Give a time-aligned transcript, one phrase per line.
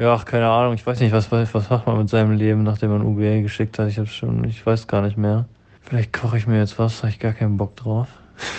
[0.00, 0.72] Ja, keine Ahnung.
[0.72, 3.88] Ich weiß nicht, was, was macht man mit seinem Leben, nachdem man UBA geschickt hat.
[3.88, 5.44] Ich habe schon, ich weiß gar nicht mehr.
[5.82, 8.08] Vielleicht koche ich mir jetzt was, habe ich gar keinen Bock drauf.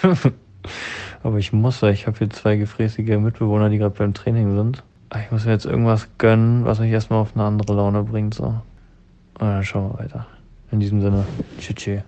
[1.24, 4.84] Aber ich muss, weil ich habe hier zwei gefräßige Mitbewohner, die gerade beim Training sind.
[5.20, 8.36] Ich muss mir jetzt irgendwas gönnen, was mich erstmal auf eine andere Laune bringt.
[8.36, 8.46] So.
[8.46, 8.62] Und
[9.40, 10.28] dann schauen wir weiter.
[10.70, 11.26] In diesem Sinne,
[11.60, 12.04] tschüss.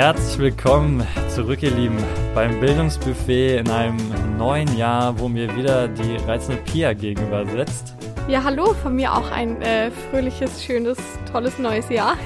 [0.00, 1.98] Herzlich willkommen zurück, ihr Lieben,
[2.34, 3.98] beim Bildungsbuffet in einem
[4.38, 7.96] neuen Jahr, wo mir wieder die reizende Pia gegenüber sitzt.
[8.26, 10.96] Ja, hallo, von mir auch ein äh, fröhliches, schönes,
[11.30, 12.16] tolles neues Jahr.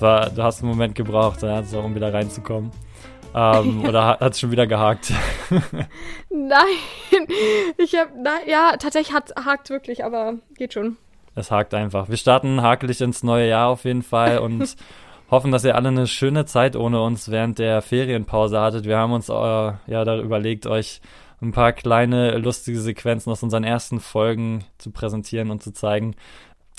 [0.00, 2.70] war, du hast einen Moment gebraucht, ja, so, um wieder reinzukommen.
[3.34, 3.88] Ähm, ja.
[3.90, 5.12] Oder hat es schon wieder gehakt?
[6.30, 6.78] Nein,
[7.76, 8.10] ich habe,
[8.46, 10.96] ja, tatsächlich hat hakt wirklich, aber geht schon.
[11.34, 12.08] Es hakt einfach.
[12.08, 14.74] Wir starten hakelig ins neue Jahr auf jeden Fall und
[15.30, 18.84] hoffen, dass ihr alle eine schöne Zeit ohne uns während der Ferienpause hattet.
[18.84, 21.00] Wir haben uns äh, ja da überlegt, euch
[21.42, 26.14] ein paar kleine lustige Sequenzen aus unseren ersten Folgen zu präsentieren und zu zeigen.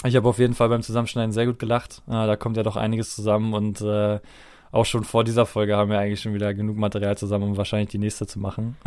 [0.05, 2.01] Ich habe auf jeden Fall beim Zusammenschneiden sehr gut gelacht.
[2.07, 4.19] Äh, da kommt ja doch einiges zusammen und äh,
[4.71, 7.89] auch schon vor dieser Folge haben wir eigentlich schon wieder genug Material zusammen, um wahrscheinlich
[7.89, 8.77] die nächste zu machen.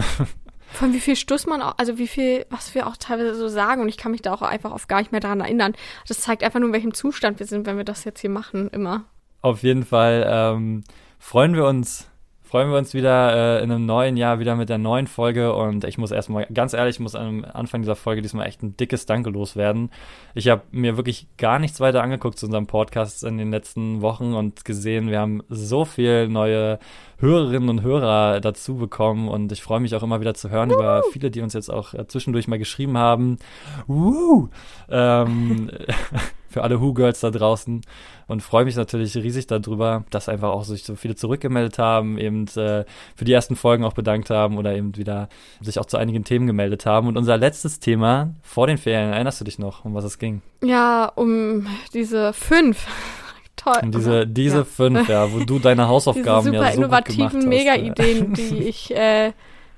[0.72, 3.83] Von wie viel Stuss man auch, also wie viel, was wir auch teilweise so sagen
[3.83, 5.75] und ich kann mich da auch einfach oft gar nicht mehr daran erinnern.
[6.06, 8.69] Das zeigt einfach nur, in welchem Zustand wir sind, wenn wir das jetzt hier machen,
[8.69, 9.05] immer
[9.42, 10.84] auf jeden Fall ähm,
[11.19, 12.10] freuen wir uns,
[12.42, 15.84] freuen wir uns wieder äh, in einem neuen Jahr wieder mit der neuen Folge und
[15.84, 19.06] ich muss erstmal, ganz ehrlich, ich muss am Anfang dieser Folge diesmal echt ein dickes
[19.06, 19.91] Danke loswerden.
[20.34, 24.34] Ich habe mir wirklich gar nichts weiter angeguckt zu unserem Podcast in den letzten Wochen
[24.34, 26.78] und gesehen, wir haben so viel neue
[27.19, 30.75] Hörerinnen und Hörer dazu bekommen und ich freue mich auch immer wieder zu hören Woo!
[30.75, 33.38] über viele, die uns jetzt auch äh, zwischendurch mal geschrieben haben.
[33.86, 34.48] Woo!
[34.91, 35.70] Ähm,
[36.51, 37.81] für alle Who-Girls da draußen
[38.27, 42.47] und freue mich natürlich riesig darüber, dass einfach auch sich so viele zurückgemeldet haben, eben
[42.48, 42.84] äh,
[43.15, 45.28] für die ersten Folgen auch bedankt haben oder eben wieder
[45.60, 47.06] sich auch zu einigen Themen gemeldet haben.
[47.06, 50.43] Und unser letztes Thema vor den Ferien, erinnerst du dich noch, um was es ging?
[50.62, 52.87] Ja, um diese fünf.
[53.56, 53.78] Toll.
[53.83, 54.65] Und diese, diese ja.
[54.65, 59.33] fünf, ja, wo du deine Hausaufgaben diese super ja so innovativen Mega-Ideen, die ich, äh,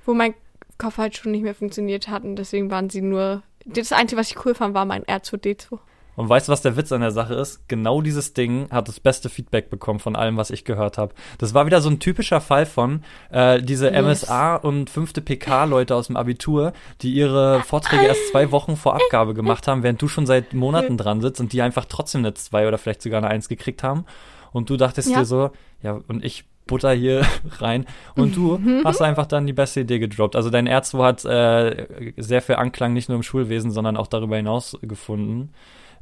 [0.05, 0.33] wo mein
[0.77, 4.31] Kopf halt schon nicht mehr funktioniert hat und deswegen waren sie nur, das Einzige, was
[4.31, 5.79] ich cool fand, war mein R2D2.
[6.15, 7.67] Und weißt du, was der Witz an der Sache ist?
[7.67, 11.13] Genau dieses Ding hat das beste Feedback bekommen von allem, was ich gehört habe.
[11.37, 14.23] Das war wieder so ein typischer Fall von äh, diese yes.
[14.23, 19.33] MSA und fünfte PK-Leute aus dem Abitur, die ihre Vorträge erst zwei Wochen vor Abgabe
[19.33, 22.67] gemacht haben, während du schon seit Monaten dran sitzt und die einfach trotzdem eine zwei
[22.67, 24.05] oder vielleicht sogar eine eins gekriegt haben.
[24.51, 25.19] Und du dachtest ja.
[25.19, 25.51] dir so,
[25.81, 27.25] ja, und ich Butter hier
[27.59, 27.85] rein.
[28.15, 30.35] Und du hast einfach dann die beste Idee gedroppt.
[30.35, 34.37] Also dein R2 hat äh, sehr viel Anklang nicht nur im Schulwesen, sondern auch darüber
[34.37, 35.51] hinaus gefunden.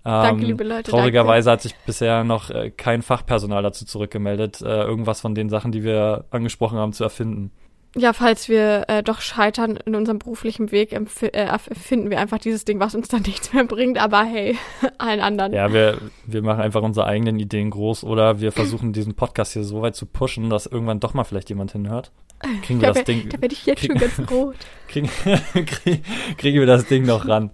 [0.04, 0.92] Danke, ähm, liebe Leute.
[0.92, 1.52] Traurigerweise danke.
[1.54, 5.84] hat sich bisher noch äh, kein Fachpersonal dazu zurückgemeldet, äh, irgendwas von den Sachen, die
[5.84, 7.52] wir angesprochen haben, zu erfinden.
[7.96, 12.64] Ja, falls wir äh, doch scheitern in unserem beruflichen Weg, äh, erfinden wir einfach dieses
[12.64, 14.58] Ding, was uns dann nichts mehr bringt, aber hey,
[14.98, 15.54] allen anderen.
[15.54, 19.66] Ja, wir, wir machen einfach unsere eigenen Ideen groß oder wir versuchen diesen Podcast hier
[19.66, 22.12] so weit zu pushen, dass irgendwann doch mal vielleicht jemand hinhört.
[22.64, 23.30] Kriegen wir da das Ding.
[23.30, 24.56] Da werde ich jetzt krieg, schon ganz rot.
[24.88, 25.10] kriegen,
[25.68, 26.04] krieg,
[26.38, 27.52] kriegen wir das Ding noch ran.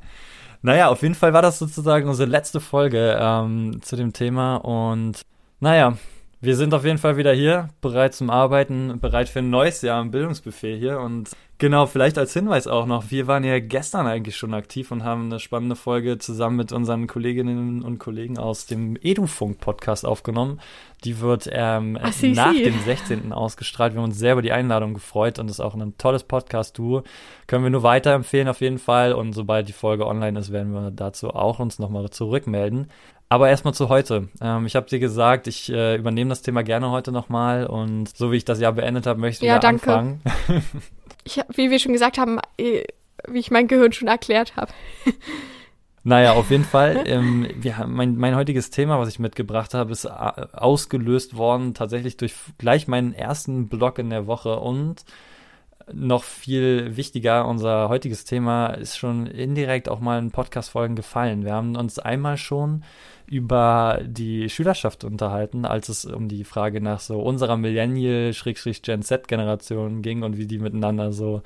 [0.62, 4.58] Naja, auf jeden Fall war das sozusagen unsere letzte Folge ähm, zu dem Thema.
[4.58, 5.22] Und
[5.60, 5.98] naja,
[6.40, 10.02] wir sind auf jeden Fall wieder hier, bereit zum Arbeiten, bereit für ein neues Jahr
[10.02, 11.00] im Bildungsbuffet hier.
[11.00, 15.04] Und genau, vielleicht als Hinweis auch noch, wir waren ja gestern eigentlich schon aktiv und
[15.04, 20.60] haben eine spannende Folge zusammen mit unseren Kolleginnen und Kollegen aus dem Edufunk-Podcast aufgenommen.
[21.04, 23.34] Die wird ähm, Ach, nach dem 16.
[23.34, 23.94] ausgestrahlt.
[23.94, 27.04] Wir haben uns sehr über die Einladung gefreut und ist auch ein tolles Podcast-Duo.
[27.48, 29.14] Können wir nur weiterempfehlen auf jeden Fall.
[29.14, 32.90] Und sobald die Folge online ist, werden wir dazu auch uns nochmal zurückmelden.
[33.30, 34.30] Aber erstmal zu heute.
[34.42, 38.32] Ähm, ich habe dir gesagt, ich äh, übernehme das Thema gerne heute nochmal und so
[38.32, 39.94] wie ich das Jahr beendet habe, möchte ich ja, wieder danke.
[39.94, 40.22] anfangen.
[41.26, 42.84] ich, wie wir schon gesagt haben, äh,
[43.28, 44.72] wie ich mein Gehirn schon erklärt habe.
[46.04, 47.04] Naja, auf jeden Fall.
[47.06, 51.74] Ähm, wir haben mein, mein heutiges Thema, was ich mitgebracht habe, ist äh, ausgelöst worden
[51.74, 55.04] tatsächlich durch gleich meinen ersten Blog in der Woche und
[55.92, 61.44] noch viel wichtiger, unser heutiges Thema ist schon indirekt auch mal in Podcast-Folgen gefallen.
[61.44, 62.84] Wir haben uns einmal schon
[63.28, 70.24] über die Schülerschaft unterhalten, als es um die Frage nach so unserer Millennial-Gen Z-Generation ging
[70.24, 71.42] und wie die miteinander so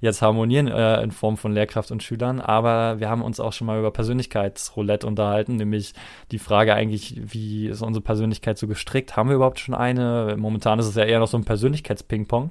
[0.00, 2.40] jetzt harmonieren äh, in Form von Lehrkraft und Schülern.
[2.40, 5.92] Aber wir haben uns auch schon mal über Persönlichkeitsroulette unterhalten, nämlich
[6.32, 9.16] die Frage eigentlich, wie ist unsere Persönlichkeit so gestrickt?
[9.16, 10.36] Haben wir überhaupt schon eine?
[10.38, 12.48] Momentan ist es ja eher noch so ein Persönlichkeits-Ping-Pong.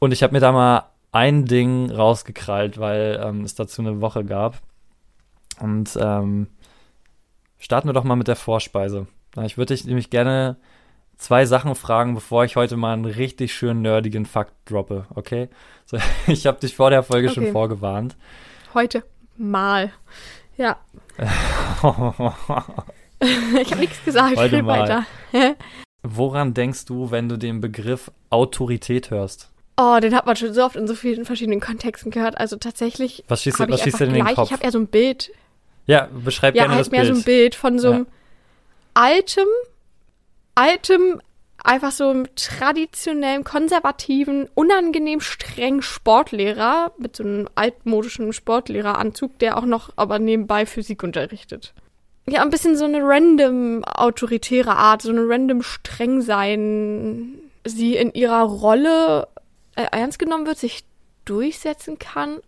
[0.00, 4.24] Und ich habe mir da mal ein Ding rausgekrallt, weil ähm, es dazu eine Woche
[4.24, 4.60] gab.
[5.60, 6.48] Und ähm,
[7.58, 9.06] starten wir doch mal mit der Vorspeise.
[9.44, 10.56] Ich würde dich nämlich gerne
[11.16, 15.48] zwei Sachen fragen, bevor ich heute mal einen richtig schön nerdigen Fakt droppe, okay?
[15.84, 17.34] So, ich habe dich vor der Folge okay.
[17.34, 18.16] schon vorgewarnt.
[18.74, 19.04] Heute
[19.36, 19.92] mal.
[20.56, 20.78] Ja.
[21.18, 24.80] ich habe nichts gesagt, heute mal.
[24.80, 25.06] weiter.
[26.02, 29.50] Woran denkst du, wenn du den Begriff Autorität hörst?
[29.78, 32.38] Oh, den hat man schon so oft in so vielen verschiedenen Kontexten gehört.
[32.38, 33.24] Also tatsächlich.
[33.28, 34.46] Was schießt, was schießt denn in den Kopf?
[34.46, 35.32] Ich habe eher so ein Bild.
[35.86, 37.02] Ja, beschreib ja, gerne halt das Bild.
[37.02, 38.10] Ja, mehr so ein Bild von so einem ja.
[38.94, 39.46] altem,
[40.54, 41.20] altem,
[41.62, 49.64] einfach so einem traditionellen, konservativen, unangenehm strengen Sportlehrer mit so einem altmodischen Sportlehreranzug, der auch
[49.64, 51.72] noch aber nebenbei Physik unterrichtet.
[52.28, 57.34] Ja, ein bisschen so eine random autoritäre Art, so eine random streng sein,
[57.64, 59.28] sie in ihrer Rolle
[59.76, 60.84] äh, ernst genommen wird, sich
[61.24, 62.38] durchsetzen kann.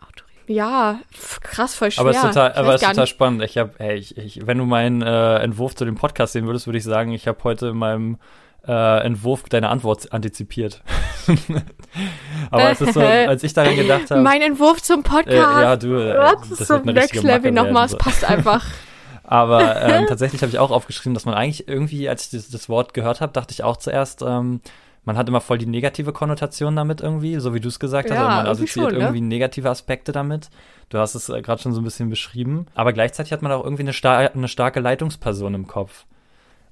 [0.48, 1.00] Ja,
[1.42, 2.00] krass, voll schwer.
[2.00, 3.42] Aber es ist total, aber ist total spannend.
[3.42, 6.66] Ich habe, hey, ich, ich, wenn du meinen äh, Entwurf zu dem Podcast sehen würdest,
[6.66, 8.18] würde ich sagen, ich habe heute in meinem
[8.66, 10.82] äh, Entwurf deine Antwort antizipiert.
[12.50, 14.22] aber es ist so, als ich daran gedacht habe.
[14.22, 15.28] Mein Entwurf zum Podcast.
[15.58, 17.96] Äh, ja, du, äh, das, das ist so Next Level nochmal, so.
[17.96, 18.64] es passt einfach.
[19.24, 22.68] aber ähm, tatsächlich habe ich auch aufgeschrieben, dass man eigentlich irgendwie, als ich das, das
[22.70, 24.60] Wort gehört habe, dachte ich auch zuerst, ähm,
[25.08, 28.14] man hat immer voll die negative Konnotation damit irgendwie, so wie du es gesagt hast.
[28.14, 29.04] Ja, also man assoziiert schon, ne?
[29.04, 30.50] irgendwie negative Aspekte damit.
[30.90, 32.66] Du hast es äh, gerade schon so ein bisschen beschrieben.
[32.74, 36.04] Aber gleichzeitig hat man auch irgendwie eine, star eine starke Leitungsperson im Kopf.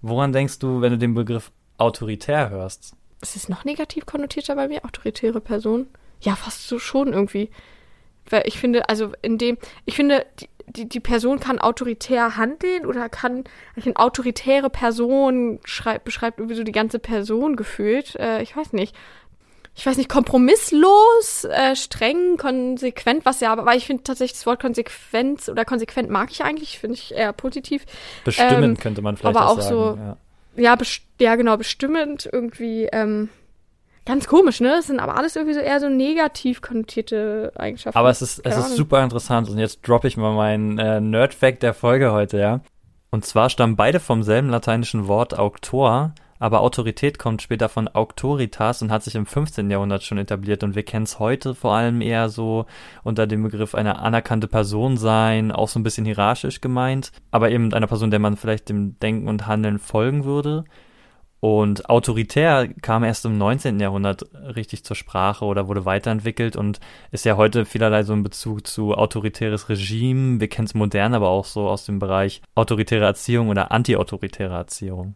[0.03, 2.95] Woran denkst du, wenn du den Begriff autoritär hörst?
[3.23, 4.85] Ist es noch negativ konnotierter bei mir?
[4.85, 5.87] Autoritäre Person?
[6.21, 7.49] Ja, fast so schon irgendwie.
[8.29, 9.57] Weil ich finde, also in dem,
[9.87, 13.45] ich finde, die, die, die Person kann autoritär handeln oder kann
[13.77, 18.17] eine autoritäre Person schreib, beschreibt irgendwie so die ganze Person gefühlt.
[18.17, 18.95] Äh, ich weiß nicht.
[19.79, 24.47] Ich weiß nicht, kompromisslos, äh, streng, konsequent, was ja, aber weil ich finde tatsächlich das
[24.47, 27.85] Wort Konsequenz oder konsequent mag ich eigentlich, finde ich eher positiv.
[28.25, 30.17] Bestimmend ähm, könnte man vielleicht aber auch, auch sagen,
[30.57, 30.79] so, ja, ja,
[31.21, 33.29] ja, genau, bestimmend irgendwie, ähm,
[34.07, 34.77] Ganz komisch, ne?
[34.79, 37.99] Es sind aber alles irgendwie so eher so negativ konnotierte Eigenschaften.
[37.99, 41.63] Aber es ist, es ist super interessant und jetzt droppe ich mal meinen äh, Nerd-Fact
[41.65, 42.61] der Folge heute, ja.
[43.11, 48.81] Und zwar stammen beide vom selben lateinischen Wort auctor, aber Autorität kommt später von auctoritas
[48.81, 49.71] und hat sich im 15.
[49.71, 52.67] Jahrhundert schon etabliert und wir kennen es heute vor allem eher so
[53.03, 57.73] unter dem Begriff eine anerkannte Person sein, auch so ein bisschen hierarchisch gemeint, aber eben
[57.75, 60.65] einer Person, der man vielleicht dem Denken und Handeln folgen würde.
[61.49, 63.79] Und autoritär kam erst im 19.
[63.79, 64.25] Jahrhundert
[64.57, 66.81] richtig zur Sprache oder wurde weiterentwickelt und
[67.13, 70.41] ist ja heute vielerlei so in Bezug zu autoritäres Regime.
[70.41, 75.15] Wir kennen es modern, aber auch so aus dem Bereich autoritäre Erziehung oder antiautoritäre Erziehung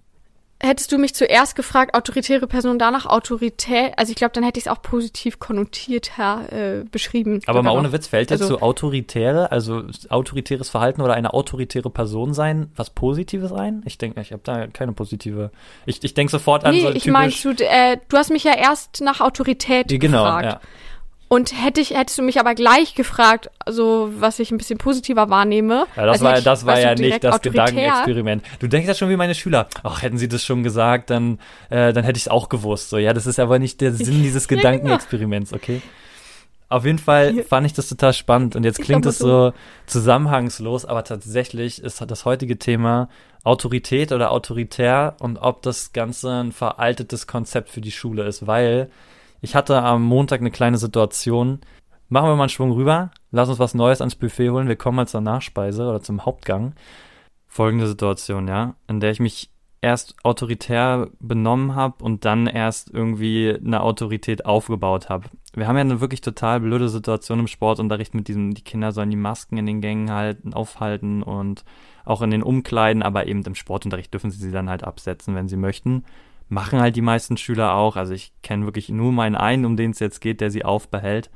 [0.61, 4.67] hättest du mich zuerst gefragt, autoritäre Person, danach autoritär, also ich glaube, dann hätte ich
[4.67, 7.41] es auch positiv konnotierter äh, beschrieben.
[7.47, 11.91] Aber mal ohne Witz, fällt jetzt also, so autoritäre, also autoritäres Verhalten oder eine autoritäre
[11.91, 13.83] Person sein, was Positives ein?
[13.87, 15.51] Ich denke, ich habe da keine positive.
[15.87, 18.55] Ich, ich denke sofort an nee, so ich meine, du, äh, du hast mich ja
[18.55, 20.45] erst nach Autorität genau, gefragt.
[20.45, 20.61] Ja.
[21.33, 25.31] Und hätte ich, hättest du mich aber gleich gefragt, so was ich ein bisschen positiver
[25.31, 25.87] wahrnehme.
[25.95, 27.67] Ja, das also war, das war ja nicht das autoritär.
[27.67, 28.43] Gedankenexperiment.
[28.59, 29.69] Du denkst ja schon wie meine Schüler.
[29.85, 31.39] Ach, hätten sie das schon gesagt, dann,
[31.69, 32.91] äh, dann hätte ich es auch gewusst.
[32.91, 34.63] So, ja, das ist aber nicht der Sinn dieses genau.
[34.63, 35.81] Gedankenexperiments, okay?
[36.69, 39.53] Auf jeden Fall fand ich das total spannend und jetzt klingt es so
[39.87, 43.09] zusammenhangslos, aber tatsächlich ist das heutige Thema
[43.45, 48.91] Autorität oder autoritär und ob das Ganze ein veraltetes Konzept für die Schule ist, weil
[49.41, 51.61] ich hatte am Montag eine kleine Situation.
[52.09, 53.11] Machen wir mal einen Schwung rüber.
[53.31, 54.69] Lass uns was Neues ans Buffet holen.
[54.69, 56.75] Wir kommen mal zur Nachspeise oder zum Hauptgang.
[57.47, 59.51] Folgende Situation, ja, in der ich mich
[59.83, 65.31] erst autoritär benommen habe und dann erst irgendwie eine Autorität aufgebaut habe.
[65.55, 69.11] Wir haben ja eine wirklich total blöde Situation im Sportunterricht mit diesem, die Kinder sollen
[69.11, 71.65] die Masken in den Gängen halten, aufhalten und
[72.05, 75.49] auch in den Umkleiden, aber eben im Sportunterricht dürfen sie sie dann halt absetzen, wenn
[75.49, 76.05] sie möchten
[76.51, 77.97] machen halt die meisten Schüler auch.
[77.97, 81.31] Also ich kenne wirklich nur meinen einen, um den es jetzt geht, der sie aufbehält.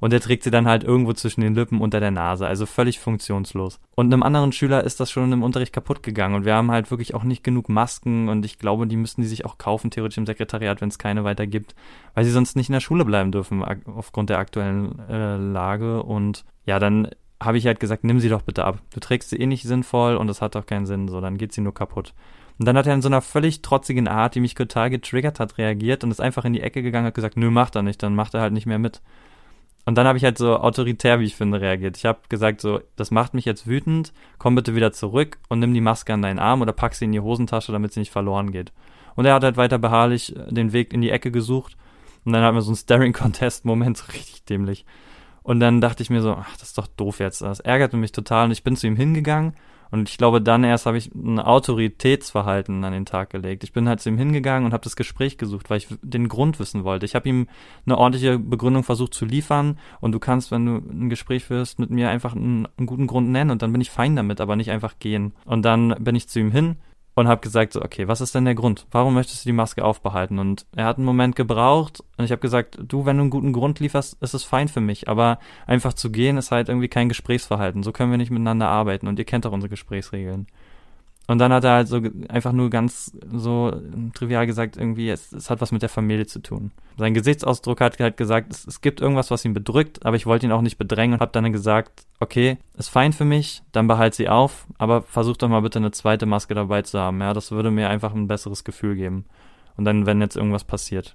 [0.00, 2.98] Und der trägt sie dann halt irgendwo zwischen den Lippen unter der Nase, also völlig
[2.98, 3.78] funktionslos.
[3.94, 6.90] Und einem anderen Schüler ist das schon im Unterricht kaputt gegangen und wir haben halt
[6.90, 10.16] wirklich auch nicht genug Masken und ich glaube, die müssten die sich auch kaufen, theoretisch
[10.16, 11.74] im Sekretariat, wenn es keine weiter gibt,
[12.14, 16.02] weil sie sonst nicht in der Schule bleiben dürfen aufgrund der aktuellen äh, Lage.
[16.02, 18.78] Und ja, dann habe ich halt gesagt, nimm sie doch bitte ab.
[18.94, 21.52] Du trägst sie eh nicht sinnvoll und das hat doch keinen Sinn, so dann geht
[21.52, 22.14] sie nur kaputt.
[22.60, 25.56] Und dann hat er in so einer völlig trotzigen Art, die mich total getriggert hat,
[25.56, 28.14] reagiert und ist einfach in die Ecke gegangen, hat gesagt, nö, macht er nicht, dann
[28.14, 29.00] macht er halt nicht mehr mit.
[29.86, 31.96] Und dann habe ich halt so autoritär, wie ich finde, reagiert.
[31.96, 35.72] Ich habe gesagt, so, das macht mich jetzt wütend, komm bitte wieder zurück und nimm
[35.72, 38.52] die Maske an deinen Arm oder pack sie in die Hosentasche, damit sie nicht verloren
[38.52, 38.72] geht.
[39.16, 41.78] Und er hat halt weiter beharrlich den Weg in die Ecke gesucht.
[42.26, 44.84] Und dann hatten wir so einen Staring-Contest-Moment, so richtig dämlich.
[45.50, 47.42] Und dann dachte ich mir so, ach, das ist doch doof jetzt.
[47.42, 48.44] Das ärgerte mich total.
[48.44, 49.54] Und ich bin zu ihm hingegangen
[49.90, 53.64] Und ich glaube, dann erst habe ich ein Autoritätsverhalten an den Tag gelegt.
[53.64, 56.60] Ich bin halt zu ihm hingegangen und habe das Gespräch gesucht, weil ich den Grund
[56.60, 57.04] wissen wollte.
[57.04, 57.48] Ich habe ihm
[57.84, 61.90] eine ordentliche Begründung versucht zu liefern und du kannst, wenn du ein Gespräch führst, mit
[61.90, 64.70] mir einfach einen, einen guten Grund nennen und dann bin ich fein damit, aber nicht
[64.70, 65.32] einfach gehen.
[65.46, 66.76] Und dann bin ich zu ihm hin
[67.20, 68.86] und habe gesagt, so, okay, was ist denn der Grund?
[68.90, 70.38] Warum möchtest du die Maske aufbehalten?
[70.38, 73.52] Und er hat einen Moment gebraucht und ich habe gesagt, du, wenn du einen guten
[73.52, 77.08] Grund lieferst, ist es fein für mich, aber einfach zu gehen ist halt irgendwie kein
[77.08, 77.82] Gesprächsverhalten.
[77.82, 80.46] So können wir nicht miteinander arbeiten und ihr kennt doch unsere Gesprächsregeln.
[81.30, 83.72] Und dann hat er halt so einfach nur ganz so
[84.14, 86.72] trivial gesagt, irgendwie, es, es hat was mit der Familie zu tun.
[86.98, 90.46] Sein Gesichtsausdruck hat halt gesagt, es, es gibt irgendwas, was ihn bedrückt, aber ich wollte
[90.46, 94.16] ihn auch nicht bedrängen und habe dann gesagt, okay, ist fein für mich, dann behalt
[94.16, 97.20] sie auf, aber versuch doch mal bitte eine zweite Maske dabei zu haben.
[97.20, 99.24] Ja, das würde mir einfach ein besseres Gefühl geben.
[99.76, 101.14] Und dann, wenn jetzt irgendwas passiert.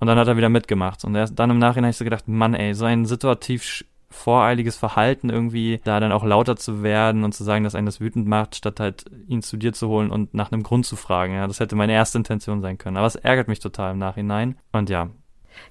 [0.00, 1.04] Und dann hat er wieder mitgemacht.
[1.04, 3.84] Und erst dann im Nachhinein habe ich so gedacht, Mann, ey, so ein situativ
[4.14, 8.00] voreiliges Verhalten irgendwie, da dann auch lauter zu werden und zu sagen, dass einen das
[8.00, 11.34] wütend macht, statt halt ihn zu dir zu holen und nach einem Grund zu fragen.
[11.34, 12.96] Ja, das hätte meine erste Intention sein können.
[12.96, 14.56] Aber es ärgert mich total im Nachhinein.
[14.72, 15.10] Und ja,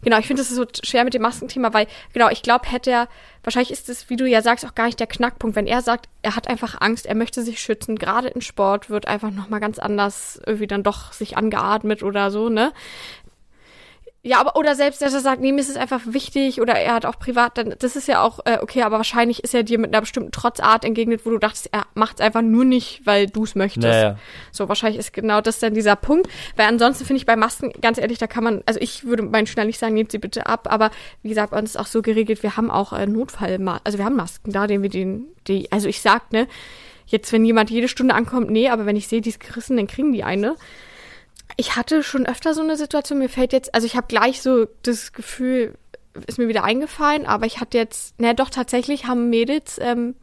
[0.02, 3.08] Genau, ich finde es so schwer mit dem Maskenthema, weil, genau, ich glaube, hätte er,
[3.44, 6.10] wahrscheinlich ist es, wie du ja sagst, auch gar nicht der Knackpunkt, wenn er sagt,
[6.22, 9.80] er hat einfach Angst, er möchte sich schützen, gerade in Sport wird einfach nochmal ganz
[9.80, 12.74] anders irgendwie dann doch sich angeatmet oder so, ne?
[14.25, 16.94] Ja, aber oder selbst, dass er sagt, nee, mir ist es einfach wichtig oder er
[16.94, 19.77] hat auch privat, dann das ist ja auch äh, okay, aber wahrscheinlich ist er dir
[19.77, 23.27] mit einer bestimmten Trotzart entgegnet, wo du dachtest, er macht es einfach nur nicht, weil
[23.27, 23.86] du es möchtest.
[23.86, 24.18] Naja.
[24.53, 26.30] So, wahrscheinlich ist genau das dann dieser Punkt.
[26.56, 29.46] Weil ansonsten finde ich bei Masken, ganz ehrlich, da kann man, also ich würde meinen
[29.46, 32.01] Schülern nicht sagen, nehmt sie bitte ab, aber wie gesagt, bei uns ist auch so
[32.01, 35.70] geregelt, wir haben auch äh, Notfall, also wir haben Masken da, den wir den, die,
[35.70, 36.48] also ich sag, ne,
[37.08, 39.88] jetzt wenn jemand jede Stunde ankommt, nee, aber wenn ich sehe, die ist gerissen, dann
[39.88, 40.56] kriegen die eine
[41.57, 44.67] ich hatte schon öfter so eine Situation, mir fällt jetzt, also ich habe gleich so
[44.83, 45.75] das Gefühl,
[46.27, 50.15] ist mir wieder eingefallen, aber ich hatte jetzt, naja doch tatsächlich haben Mädels, ähm,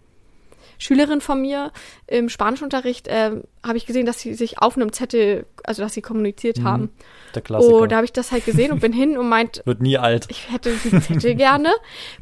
[0.79, 1.73] Schülerin von mir
[2.07, 6.01] im Spanischunterricht, ähm, habe ich gesehen, dass sie sich auf einem Zettel, also dass sie
[6.01, 6.91] kommuniziert mhm, haben.
[7.35, 7.75] Der Klassiker.
[7.75, 10.27] Oh, da habe ich das halt gesehen und bin hin und meint, wird nie alt.
[10.31, 11.69] Ich hätte die Zettel gerne.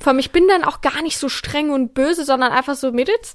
[0.00, 2.90] Vor allem, ich bin dann auch gar nicht so streng und böse, sondern einfach so,
[2.90, 3.34] Mädels,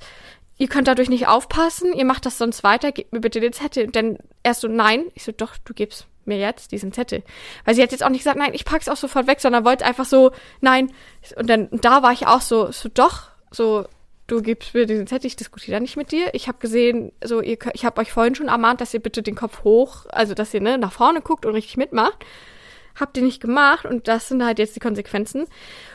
[0.57, 3.87] ihr könnt dadurch nicht aufpassen, ihr macht das sonst weiter, gebt mir bitte den Zettel.
[3.87, 5.05] Dann erst so, nein.
[5.15, 7.23] Ich so, doch, du gibst mir jetzt diesen Zettel.
[7.65, 9.85] Weil sie hat jetzt auch nicht gesagt, nein, ich pack's auch sofort weg, sondern wollte
[9.85, 10.31] einfach so,
[10.61, 10.91] nein.
[11.35, 13.85] Und dann, und da war ich auch so, so, doch, so,
[14.27, 16.33] du gibst mir diesen Zettel, ich diskutiere da nicht mit dir.
[16.33, 19.35] Ich habe gesehen, so, ihr, ich habe euch vorhin schon ermahnt, dass ihr bitte den
[19.35, 22.25] Kopf hoch, also dass ihr ne, nach vorne guckt und richtig mitmacht
[22.99, 25.45] habt ihr nicht gemacht und das sind halt jetzt die Konsequenzen.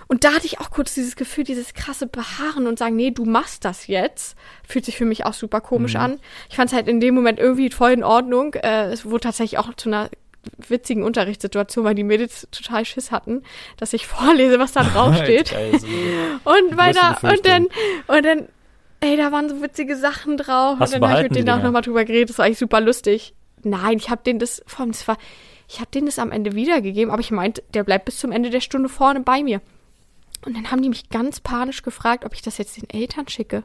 [0.08, 3.24] Und da hatte ich auch kurz dieses Gefühl, dieses krasse Beharren und sagen, nee, du
[3.24, 4.36] machst das jetzt,
[4.66, 6.00] fühlt sich für mich auch super komisch mhm.
[6.00, 6.20] an.
[6.48, 8.54] Ich fand es halt in dem Moment irgendwie voll in Ordnung.
[8.54, 10.08] Äh, es wurde tatsächlich auch zu einer
[10.56, 13.42] witzigen Unterrichtssituation, weil die Mädels total Schiss hatten,
[13.76, 15.52] dass ich vorlese, was da draufsteht.
[15.52, 17.66] und weiter, und dann,
[18.06, 18.48] und dann,
[19.00, 20.78] ey, da waren so witzige Sachen drauf.
[20.78, 22.30] Hast und dann habe ich mit denen auch nochmal drüber geredet.
[22.30, 23.34] Das war eigentlich super lustig.
[23.62, 25.18] Nein, ich habe denen das, vor allem, das war,
[25.68, 28.50] ich habe denen das am Ende wiedergegeben, aber ich meinte, der bleibt bis zum Ende
[28.50, 29.60] der Stunde vorne bei mir.
[30.46, 33.64] Und dann haben die mich ganz panisch gefragt, ob ich das jetzt den Eltern schicke.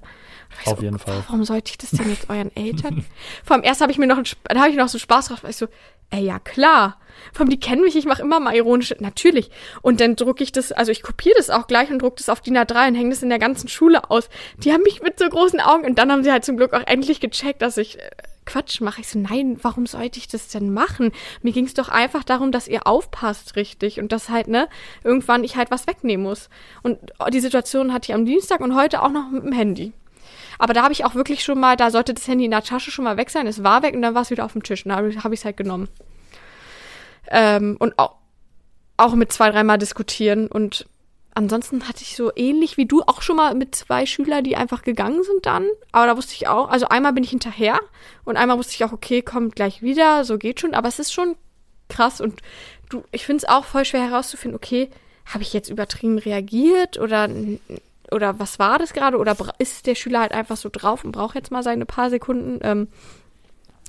[0.65, 1.23] Auf so, jeden Fall.
[1.27, 3.05] Warum sollte ich das denn jetzt euren Eltern?
[3.43, 5.51] Vor allem erst habe ich mir noch, da habe ich noch so Spaß drauf, weil
[5.51, 5.67] ich so,
[6.09, 6.99] ey, ja klar.
[7.31, 9.51] Vor allem die kennen mich, ich mache immer mal ironische, natürlich.
[9.83, 12.41] Und dann drucke ich das, also ich kopiere das auch gleich und drucke das auf
[12.41, 14.29] DIN A3 und hänge das in der ganzen Schule aus.
[14.57, 16.85] Die haben mich mit so großen Augen und dann haben sie halt zum Glück auch
[16.87, 18.09] endlich gecheckt, dass ich äh,
[18.53, 19.01] Quatsch mache.
[19.01, 21.11] Ich so, nein, warum sollte ich das denn machen?
[21.41, 24.69] Mir ging es doch einfach darum, dass ihr aufpasst richtig und dass halt, ne,
[25.03, 26.49] irgendwann ich halt was wegnehmen muss.
[26.83, 26.99] Und
[27.31, 29.91] die Situation hatte ich am Dienstag und heute auch noch mit dem Handy.
[30.59, 32.91] Aber da habe ich auch wirklich schon mal, da sollte das Handy in der Tasche
[32.91, 33.47] schon mal weg sein.
[33.47, 34.85] Es war weg und dann war es wieder auf dem Tisch.
[34.85, 35.89] Und da habe ich es halt genommen.
[37.29, 38.17] Ähm, und auch,
[38.97, 40.85] auch mit zwei, dreimal diskutieren und
[41.35, 44.81] ansonsten hatte ich so ähnlich wie du auch schon mal mit zwei Schülern, die einfach
[44.83, 45.67] gegangen sind dann.
[45.91, 47.79] Aber da wusste ich auch, also einmal bin ich hinterher
[48.23, 50.73] und einmal wusste ich auch, okay, kommt gleich wieder, so geht schon.
[50.73, 51.35] Aber es ist schon
[51.89, 52.41] krass und
[52.89, 54.89] du, ich finde es auch voll schwer herauszufinden, okay,
[55.25, 57.29] habe ich jetzt übertrieben reagiert oder
[58.11, 61.35] oder was war das gerade oder ist der Schüler halt einfach so drauf und braucht
[61.35, 62.59] jetzt mal seine paar Sekunden?
[62.61, 62.87] Ähm,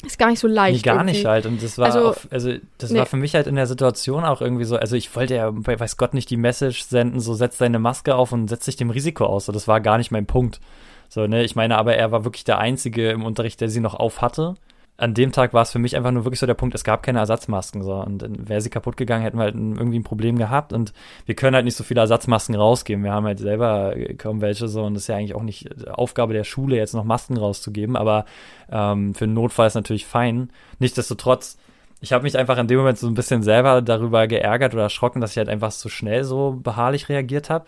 [0.06, 0.76] ist gar nicht so leicht.
[0.76, 1.12] Nee, gar irgendwie.
[1.12, 1.46] nicht halt.
[1.46, 2.98] Und das war also, auf, also das nee.
[2.98, 5.96] war für mich halt in der Situation auch irgendwie so, also ich wollte ja, weiß
[5.96, 9.26] Gott, nicht die Message senden, so setz deine Maske auf und setz dich dem Risiko
[9.26, 9.46] aus.
[9.46, 10.60] So, das war gar nicht mein Punkt.
[11.08, 13.94] So, ne, ich meine, aber er war wirklich der Einzige im Unterricht, der sie noch
[13.94, 14.56] auf hatte
[14.96, 17.02] an dem Tag war es für mich einfach nur wirklich so der Punkt, es gab
[17.02, 17.82] keine Ersatzmasken.
[17.82, 17.94] So.
[17.94, 20.72] Und wäre sie kaputt gegangen, hätten wir halt irgendwie ein Problem gehabt.
[20.72, 20.92] Und
[21.26, 23.02] wir können halt nicht so viele Ersatzmasken rausgeben.
[23.02, 24.84] Wir haben halt selber kaum welche so.
[24.84, 27.96] Und das ist ja eigentlich auch nicht Aufgabe der Schule, jetzt noch Masken rauszugeben.
[27.96, 28.24] Aber
[28.70, 30.50] ähm, für einen Notfall ist natürlich fein.
[30.78, 31.58] Nichtsdestotrotz,
[32.00, 35.20] ich habe mich einfach in dem Moment so ein bisschen selber darüber geärgert oder erschrocken,
[35.20, 37.66] dass ich halt einfach so schnell so beharrlich reagiert habe.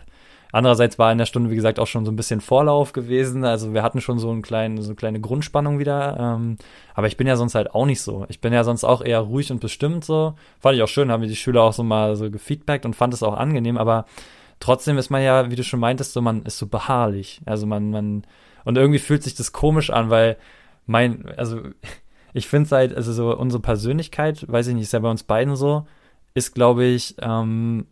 [0.51, 3.43] Andererseits war in der Stunde, wie gesagt, auch schon so ein bisschen Vorlauf gewesen.
[3.43, 6.17] Also wir hatten schon so, einen kleinen, so eine kleine Grundspannung wieder.
[6.19, 6.57] Ähm,
[6.93, 8.25] aber ich bin ja sonst halt auch nicht so.
[8.29, 10.35] Ich bin ja sonst auch eher ruhig und bestimmt so.
[10.59, 13.13] Fand ich auch schön, haben mir die Schüler auch so mal so gefeedbackt und fand
[13.13, 13.77] es auch angenehm.
[13.77, 14.05] Aber
[14.59, 17.41] trotzdem ist man ja, wie du schon meintest, so man ist so beharrlich.
[17.45, 18.23] Also man, man,
[18.63, 20.37] und irgendwie fühlt sich das komisch an, weil
[20.85, 21.61] mein, also
[22.33, 25.55] ich finde halt, also so unsere Persönlichkeit, weiß ich nicht, ist ja bei uns beiden
[25.55, 25.85] so,
[26.33, 27.87] ist, glaube ich, ähm,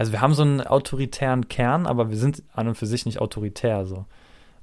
[0.00, 3.20] also wir haben so einen autoritären Kern, aber wir sind an und für sich nicht
[3.20, 4.06] autoritär so.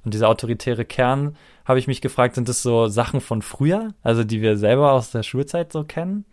[0.04, 4.24] Und dieser autoritäre Kern, habe ich mich gefragt, sind das so Sachen von früher, also
[4.24, 6.24] die wir selber aus der Schulzeit so kennen?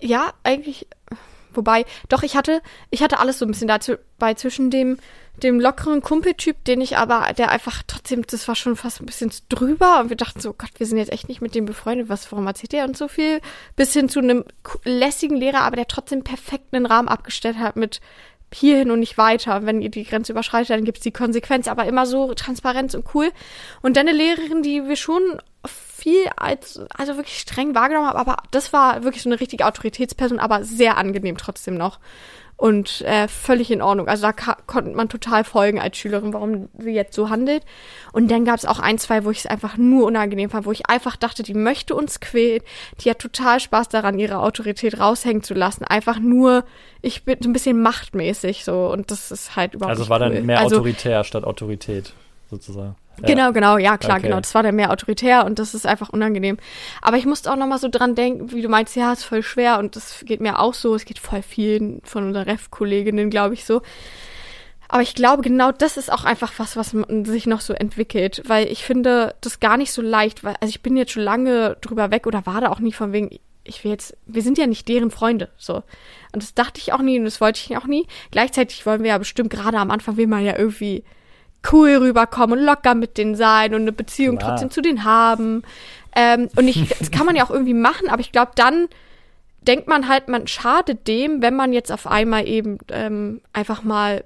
[0.00, 0.86] Ja, eigentlich
[1.56, 4.98] Wobei, doch, ich hatte, ich hatte alles so ein bisschen dazu bei zwischen dem,
[5.42, 9.30] dem lockeren Kumpeltyp, den ich aber, der einfach trotzdem, das war schon fast ein bisschen
[9.48, 12.30] drüber und wir dachten so, Gott, wir sind jetzt echt nicht mit dem befreundet, was,
[12.32, 13.40] warum erzählt er uns so viel?
[13.74, 14.44] Bis hin zu einem
[14.84, 18.00] lässigen Lehrer, aber der trotzdem perfekt einen Rahmen abgestellt hat mit
[18.52, 19.66] hierhin und nicht weiter.
[19.66, 23.06] Wenn ihr die Grenze überschreitet, dann gibt es die Konsequenz, aber immer so Transparenz und
[23.14, 23.30] cool.
[23.82, 25.22] Und dann eine Lehrerin, die wir schon
[25.66, 30.38] viel als, also wirklich streng wahrgenommen habe, aber das war wirklich so eine richtige Autoritätsperson,
[30.38, 31.98] aber sehr angenehm trotzdem noch.
[32.58, 34.08] Und äh, völlig in Ordnung.
[34.08, 37.62] Also da konnte man total folgen als Schülerin, warum sie jetzt so handelt.
[38.12, 40.72] Und dann gab es auch ein, zwei, wo ich es einfach nur unangenehm fand, wo
[40.72, 42.62] ich einfach dachte, die möchte uns quälen.
[43.00, 45.84] Die hat total Spaß daran, ihre Autorität raushängen zu lassen.
[45.84, 46.64] Einfach nur,
[47.02, 48.90] ich bin so ein bisschen machtmäßig so.
[48.90, 50.34] Und das ist halt überhaupt Also war cool.
[50.34, 52.14] dann mehr also, autoritär statt Autorität,
[52.50, 52.96] sozusagen.
[53.20, 53.26] Ja.
[53.26, 54.26] Genau, genau, ja klar, Okay.
[54.28, 54.40] genau.
[54.40, 56.58] Das war dann mehr autoritär und das ist einfach unangenehm.
[57.02, 59.78] Aber ich musste auch nochmal so dran denken, wie du meinst, ja, ist voll schwer
[59.78, 60.94] und das geht mir auch so.
[60.94, 63.82] Es geht voll vielen von unseren Ref-Kolleginnen, glaube ich, so.
[64.88, 68.42] Aber ich glaube, genau das ist auch einfach was, was man sich noch so entwickelt,
[68.46, 71.76] weil ich finde das gar nicht so leicht, weil, also ich bin jetzt schon lange
[71.80, 73.30] drüber weg oder war da auch nie von wegen,
[73.64, 75.82] ich will jetzt, wir sind ja nicht deren Freunde, so.
[76.32, 78.06] Und das dachte ich auch nie und das wollte ich auch nie.
[78.30, 81.02] Gleichzeitig wollen wir ja bestimmt, gerade am Anfang will man ja irgendwie
[81.72, 84.52] cool rüberkommen und locker mit denen sein und eine Beziehung Klar.
[84.52, 85.62] trotzdem zu denen haben.
[86.14, 88.88] Ähm, und ich, das kann man ja auch irgendwie machen, aber ich glaube, dann
[89.66, 94.24] denkt man halt, man schadet dem, wenn man jetzt auf einmal eben ähm, einfach mal,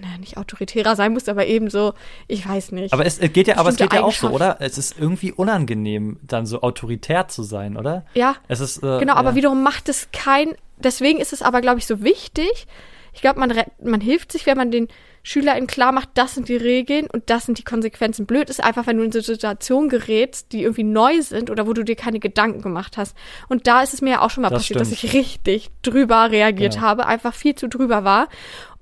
[0.00, 1.94] naja, nicht autoritärer sein muss, aber eben so,
[2.28, 2.92] ich weiß nicht.
[2.92, 4.56] Aber es äh, geht ja, aber es geht ja auch so, oder?
[4.60, 8.04] Es ist irgendwie unangenehm, dann so autoritär zu sein, oder?
[8.14, 9.34] ja, Es ist äh, Genau, aber ja.
[9.36, 10.54] wiederum macht es kein.
[10.78, 12.66] Deswegen ist es aber, glaube ich, so wichtig.
[13.12, 13.52] Ich glaube, man,
[13.84, 14.88] man hilft sich, wenn man den
[15.24, 18.26] SchülerInnen klar macht, das sind die Regeln und das sind die Konsequenzen.
[18.26, 21.72] Blöd ist einfach, wenn du in so Situationen gerätst, die irgendwie neu sind oder wo
[21.72, 23.16] du dir keine Gedanken gemacht hast.
[23.48, 25.04] Und da ist es mir ja auch schon mal Das passiert, dass stimmt.
[25.14, 26.84] ich richtig drüber reagiert Genau.
[26.86, 28.28] habe, einfach viel zu drüber war.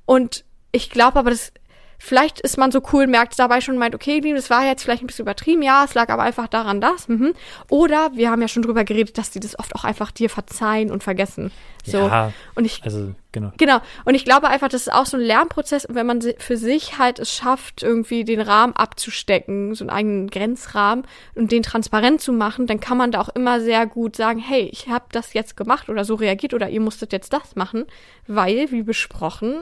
[0.07, 1.53] Und ich glaube aber, das
[2.03, 5.07] Vielleicht ist man so cool, merkt dabei schon, meint, okay, das war jetzt vielleicht ein
[5.07, 7.09] bisschen übertrieben, ja, es lag aber einfach daran, das.
[7.09, 7.35] Mhm.
[7.69, 10.91] Oder wir haben ja schon drüber geredet, dass die das oft auch einfach dir verzeihen
[10.91, 11.53] und vergessen.
[11.85, 11.99] So.
[11.99, 13.53] Ja, Und ich, also genau.
[13.59, 13.81] genau.
[14.07, 15.85] Und ich glaube einfach, das ist auch so ein Lernprozess.
[15.85, 20.31] Und wenn man für sich halt es schafft, irgendwie den Rahmen abzustecken, so einen eigenen
[20.31, 24.39] Grenzrahmen und den transparent zu machen, dann kann man da auch immer sehr gut sagen,
[24.39, 27.85] hey, ich habe das jetzt gemacht oder so reagiert oder ihr musstet jetzt das machen,
[28.27, 29.61] weil, wie besprochen,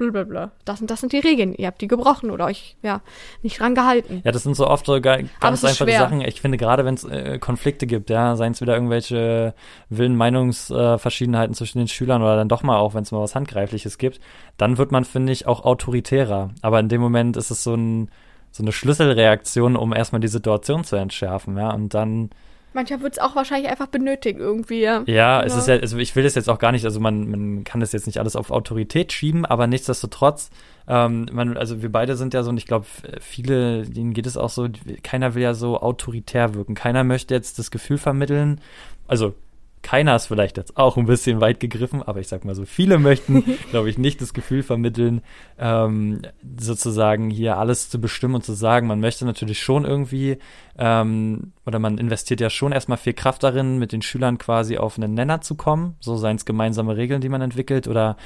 [0.00, 1.54] blablabla, das und das sind die Regeln.
[1.54, 3.02] Ihr habt die gebrochen oder euch, ja,
[3.42, 4.22] nicht dran gehalten.
[4.24, 5.90] Ja, das sind so oft so ganz einfache.
[5.92, 6.20] Sachen.
[6.22, 9.54] Ich finde, gerade wenn es äh, Konflikte gibt, ja, seien es wieder irgendwelche
[9.90, 13.34] wilden Meinungsverschiedenheiten äh, zwischen den Schülern oder dann doch mal auch, wenn es mal was
[13.34, 14.20] Handgreifliches gibt,
[14.56, 16.50] dann wird man, finde ich, auch autoritärer.
[16.62, 18.10] Aber in dem Moment ist es so, ein,
[18.50, 22.30] so eine Schlüsselreaktion, um erstmal die Situation zu entschärfen, ja, und dann
[22.72, 24.80] Manchmal wird es auch wahrscheinlich einfach benötigt irgendwie.
[24.80, 25.58] Ja, Ja, es Ja.
[25.58, 27.92] ist ja, also ich will das jetzt auch gar nicht, also man, man kann das
[27.92, 30.50] jetzt nicht alles auf Autorität schieben, aber nichtsdestotrotz,
[30.86, 32.86] ähm, man, also wir beide sind ja so, und ich glaube,
[33.20, 34.68] viele, denen geht es auch so,
[35.02, 36.74] keiner will ja so autoritär wirken.
[36.74, 38.60] Keiner möchte jetzt das Gefühl vermitteln,
[39.08, 39.34] also
[39.82, 42.98] keiner ist vielleicht jetzt auch ein bisschen weit gegriffen, aber ich sag mal so, viele
[42.98, 45.22] möchten, glaube ich, nicht das Gefühl vermitteln,
[45.58, 46.22] ähm,
[46.58, 48.86] sozusagen hier alles zu bestimmen und zu sagen.
[48.86, 50.38] Man möchte natürlich schon irgendwie,
[50.78, 54.98] ähm, oder man investiert ja schon erstmal viel Kraft darin, mit den Schülern quasi auf
[54.98, 58.16] einen Nenner zu kommen, so seien es gemeinsame Regeln, die man entwickelt, oder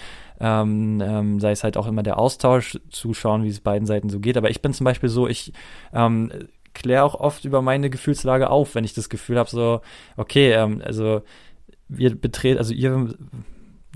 [0.40, 4.09] ähm, ähm, sei es halt auch immer der Austausch, zu schauen, wie es beiden Seiten
[4.09, 4.37] so geht.
[4.37, 5.53] Aber ich bin zum Beispiel so, ich
[5.93, 6.33] ähm,
[6.75, 9.81] kläre auch oft über meine Gefühlslage auf, wenn ich das Gefühl habe, so,
[10.17, 11.23] okay, ähm, also
[11.89, 13.15] wir betreten, also ihr,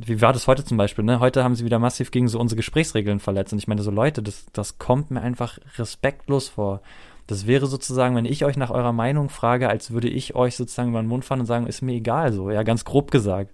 [0.04, 1.20] wie war das heute zum Beispiel, ne?
[1.20, 3.52] Heute haben sie wieder massiv gegen so unsere Gesprächsregeln verletzt.
[3.52, 6.82] Und ich meine, so Leute, das, das kommt mir einfach respektlos vor.
[7.26, 10.90] Das wäre sozusagen, wenn ich euch nach eurer Meinung frage, als würde ich euch sozusagen
[10.90, 13.52] über den Mund fahren und sagen, ist mir egal so, ja, ganz grob gesagt.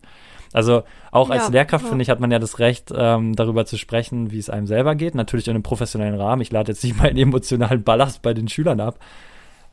[0.54, 1.88] Also auch als Ja, Lehrkraft, ja.
[1.90, 4.94] finde ich, hat man ja das Recht, ähm, darüber zu sprechen, wie es einem selber
[4.94, 5.14] geht.
[5.14, 6.40] Natürlich in einem professionellen Rahmen.
[6.40, 8.98] Ich lade jetzt nicht meinen emotionalen Ballast bei den Schülern ab.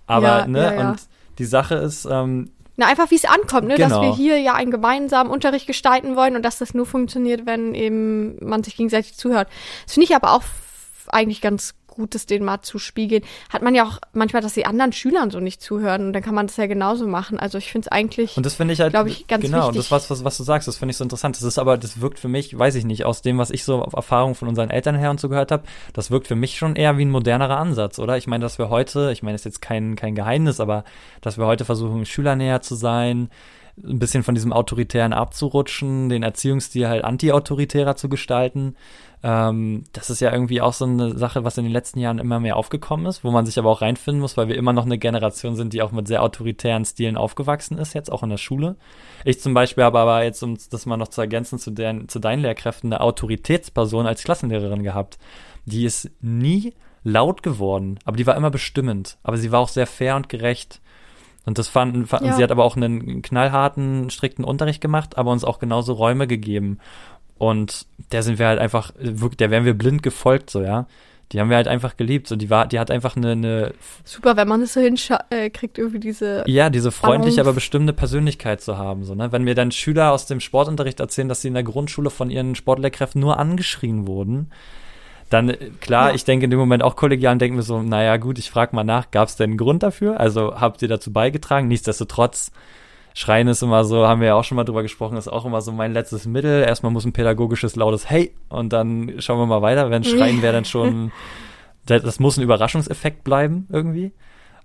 [0.07, 0.97] Aber, Ja, ne, und
[1.37, 3.75] die Sache ist, ähm, Na, einfach wie es ankommt, ne?
[3.77, 4.01] dass Genau.
[4.01, 8.43] wir hier ja einen gemeinsamen Unterricht gestalten wollen und dass das nur funktioniert, wenn eben
[8.43, 9.47] man sich gegenseitig zuhört.
[9.85, 10.43] Das finde ich aber auch
[11.09, 13.23] eigentlich ganz gut, das denen mal zu spiegeln.
[13.49, 16.33] Hat man ja auch manchmal, dass die anderen Schülern so nicht zuhören und dann kann
[16.33, 17.39] man das ja genauso machen.
[17.39, 19.77] Also ich finde es eigentlich, Und das finde ich halt, glaube ich, ganz genau, wichtig.
[19.77, 21.35] das was, was, was du sagst, das finde ich so interessant.
[21.35, 23.83] Das ist aber, das wirkt für mich, weiß ich nicht, aus dem, was ich so
[23.83, 26.75] auf Erfahrung von unseren Eltern her und so gehört habe, das wirkt für mich schon
[26.75, 28.17] eher wie ein modernerer Ansatz, oder?
[28.17, 30.83] Ich meine, dass wir heute, ich meine, das ist jetzt kein, kein Geheimnis, aber
[31.21, 33.29] dass wir heute versuchen, schülernäher zu sein,
[33.83, 38.75] ein bisschen von diesem Autoritären abzurutschen, den Erziehungsstil halt anti-autoritärer zu gestalten.
[39.23, 42.39] Ähm, das ist ja irgendwie auch so eine Sache, was in den letzten Jahren immer
[42.39, 44.97] mehr aufgekommen ist, wo man sich aber auch reinfinden muss, weil wir immer noch eine
[44.97, 48.75] Generation sind, die auch mit sehr autoritären Stilen aufgewachsen ist, jetzt auch in der Schule.
[49.23, 52.19] Ich zum Beispiel habe aber jetzt, um das mal noch zu ergänzen, zu, den, zu
[52.19, 55.19] deinen Lehrkräften eine Autoritätsperson als Klassenlehrerin gehabt.
[55.65, 59.17] Die ist nie laut geworden, aber die war immer bestimmend.
[59.23, 60.81] Aber sie war auch sehr fair und gerecht.
[61.45, 62.33] Und das fanden, fanden Ja.
[62.35, 66.77] sie hat aber auch einen knallharten, strikten Unterricht gemacht, aber uns auch genauso Räume gegeben.
[67.37, 70.85] Und der sind wir halt einfach, der wären wir blind gefolgt, so, ja.
[71.31, 72.27] Die haben wir halt einfach geliebt.
[72.27, 73.73] So, die war, die hat einfach eine, eine
[74.03, 76.43] Super, wenn man es so hinkriegt, äh, kriegt irgendwie diese.
[76.45, 77.41] ja, diese freundliche, Balance.
[77.41, 79.05] aber bestimmte Persönlichkeit zu haben.
[79.05, 79.31] So, ne?
[79.31, 82.55] Wenn mir dann Schüler aus dem Sportunterricht erzählen, dass sie in der Grundschule von ihren
[82.55, 84.51] Sportlehrkräften nur angeschrien wurden,
[85.31, 86.15] dann, äh, klar, Ja.
[86.15, 88.75] ich denke in dem Moment auch kollegial und denke mir so, naja gut, ich frage
[88.75, 90.19] mal nach, gab es denn einen Grund dafür?
[90.19, 91.67] Also habt ihr dazu beigetragen?
[91.67, 92.51] Nichtsdestotrotz,
[93.13, 95.61] Schreien ist immer so, haben wir ja auch schon mal drüber gesprochen, ist auch immer
[95.61, 96.63] so mein letztes Mittel.
[96.63, 99.89] Erstmal muss ein pädagogisches lautes Hey und dann schauen wir mal weiter.
[99.89, 101.11] Wenn Schreien wäre dann schon,
[101.85, 104.13] das, das muss ein Überraschungseffekt bleiben irgendwie.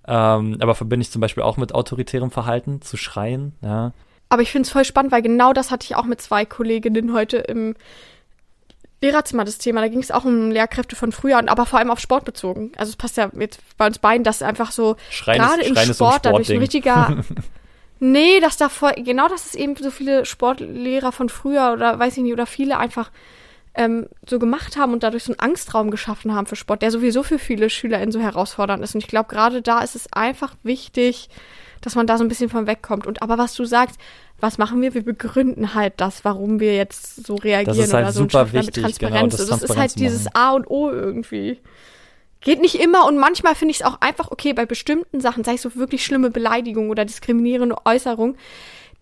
[0.09, 3.93] Ähm, aber verbinde ich zum Beispiel auch mit autoritärem Verhalten, zu schreien, ja.
[4.29, 7.13] Aber ich finde es voll spannend, weil genau das hatte ich auch mit zwei Kolleginnen
[7.13, 7.75] heute im
[9.07, 9.81] Lehrerzimmer das Thema.
[9.81, 12.73] Da ging es auch um Lehrkräfte von früher, und aber vor allem auf Sport bezogen.
[12.77, 15.75] Also es passt ja jetzt bei uns beiden, dass einfach so Schreien gerade ist, im
[15.75, 17.25] Schreien ist so ein Sport dadurch ein richtiger.
[18.01, 22.17] nee, dass da voll, genau, dass es eben so viele Sportlehrer von früher oder weiß
[22.17, 23.11] ich nicht, oder viele einfach
[23.75, 27.23] ähm, so gemacht haben und dadurch so einen Angstraum geschaffen haben für Sport, der sowieso
[27.23, 28.95] für viele SchülerInnen so herausfordernd ist.
[28.95, 31.29] Und ich glaube, gerade da ist es einfach wichtig,
[31.81, 33.07] dass man da so ein bisschen von wegkommt.
[33.07, 33.99] Und aber was du sagst,
[34.41, 34.95] was machen wir?
[34.95, 38.45] Wir begründen halt das, warum wir jetzt so reagieren ist halt oder so und super
[38.47, 39.37] damit wichtig, Transparenz.
[39.37, 40.35] genau, das das ist halt dieses.
[40.35, 41.59] A und O irgendwie.
[42.41, 45.55] Geht nicht immer und manchmal finde ich es auch einfach okay bei bestimmten Sachen, sei
[45.55, 48.37] es so wirklich schlimme Beleidigung oder diskriminierende Äußerung.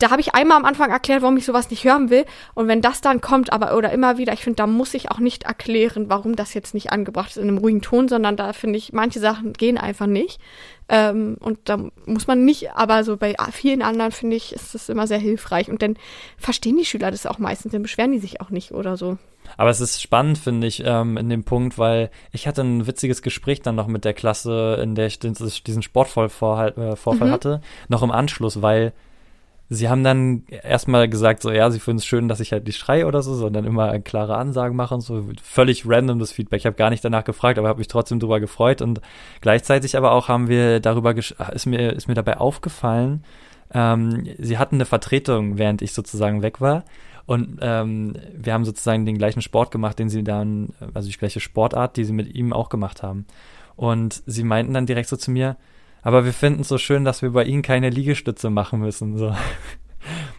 [0.05, 2.27] Da habe ich einmal am Anfang erklärt, warum ich sowas nicht hören will.
[2.53, 5.19] Und wenn das dann kommt, aber oder immer wieder, ich finde, da muss ich auch
[5.19, 8.77] nicht erklären, warum das jetzt nicht angebracht ist in einem ruhigen Ton, sondern da finde
[8.77, 10.41] ich, manche Sachen gehen einfach nicht.
[10.91, 14.91] Ähm, und da muss man nicht, aber so bei vielen anderen finde ich, ist das
[14.91, 15.71] immer sehr hilfreich.
[15.71, 15.97] Und dann
[16.37, 19.17] verstehen die Schüler das auch meistens, dann beschweren die sich auch nicht oder so.
[19.57, 23.23] Aber es ist spannend, finde ich, ähm, in dem Punkt, weil ich hatte ein witziges
[23.23, 27.33] Gespräch dann noch mit der Klasse, in der ich diesen Sportvorfall äh, Vorfall Mhm.
[27.33, 28.93] hatte, noch im Anschluss, weil
[29.69, 32.77] sie haben dann erstmal gesagt, so ja, sie finden es schön, dass ich halt nicht
[32.77, 35.25] schreie oder so, sondern immer klare Ansagen mache und so.
[35.43, 36.61] Völlig random das Feedback.
[36.61, 38.83] Ich habe gar nicht danach gefragt, aber habe mich trotzdem drüber gefreut.
[38.83, 39.01] Und
[39.41, 43.25] gleichzeitig aber auch haben wir darüber, ist mir, ist mir dabei aufgefallen,
[43.73, 46.85] ähm, sie hatten eine Vertretung, während ich sozusagen weg war.
[47.27, 51.41] Und ähm, wir haben sozusagen den gleichen Sport gemacht, den sie dann, also die gleiche
[51.41, 53.27] Sportart, die sie mit ihm auch gemacht haben.
[53.77, 55.57] Und sie meinten dann direkt so zu mir,
[56.05, 59.17] aber wir finden es so schön, dass wir bei ihnen keine Liegestütze machen müssen.
[59.19, 59.35] So.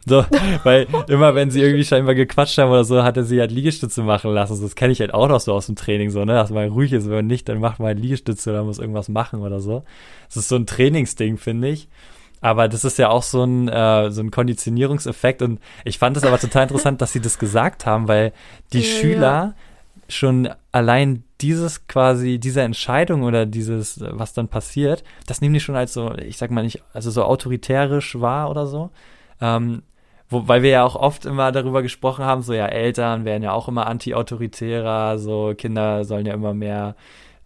[0.08, 0.24] So,
[0.64, 4.30] weil immer wenn sie irgendwie scheinbar gequatscht haben oder so, hatte sie halt Liegestütze machen
[4.32, 4.62] lassen.
[4.62, 6.94] Das kenne ich halt auch noch so aus dem Training, so, ne, dass man ruhig
[6.94, 9.84] ist, wenn nicht, dann macht man halt Liegestütze oder muss irgendwas machen oder so.
[10.28, 11.90] Das ist so ein Trainingsding, finde ich.
[12.42, 16.24] Aber das ist ja auch so ein, äh, so ein Konditionierungseffekt und ich fand es
[16.24, 18.34] aber total interessant, dass sie das gesagt haben, weil
[18.72, 19.56] die Ja, Schüler
[20.08, 25.76] schon allein dieses quasi, diese Entscheidung oder dieses, was dann passiert, das nehmen die schon
[25.76, 28.92] als so, ich sag mal nicht, also so autoritärisch wahr oder so.
[29.42, 29.84] Ähm,
[30.30, 33.52] wo, weil wir ja auch oft immer darüber gesprochen haben, so ja, Eltern werden ja
[33.52, 36.96] auch immer anti-autoritärer, so Kinder sollen ja immer mehr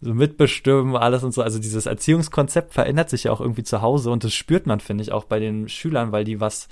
[0.00, 1.42] so mitbestimmen, alles und so.
[1.42, 5.02] Also dieses Erziehungskonzept verändert sich ja auch irgendwie zu Hause und das spürt man, finde
[5.02, 6.68] ich, auch bei den Schülern, weil die was,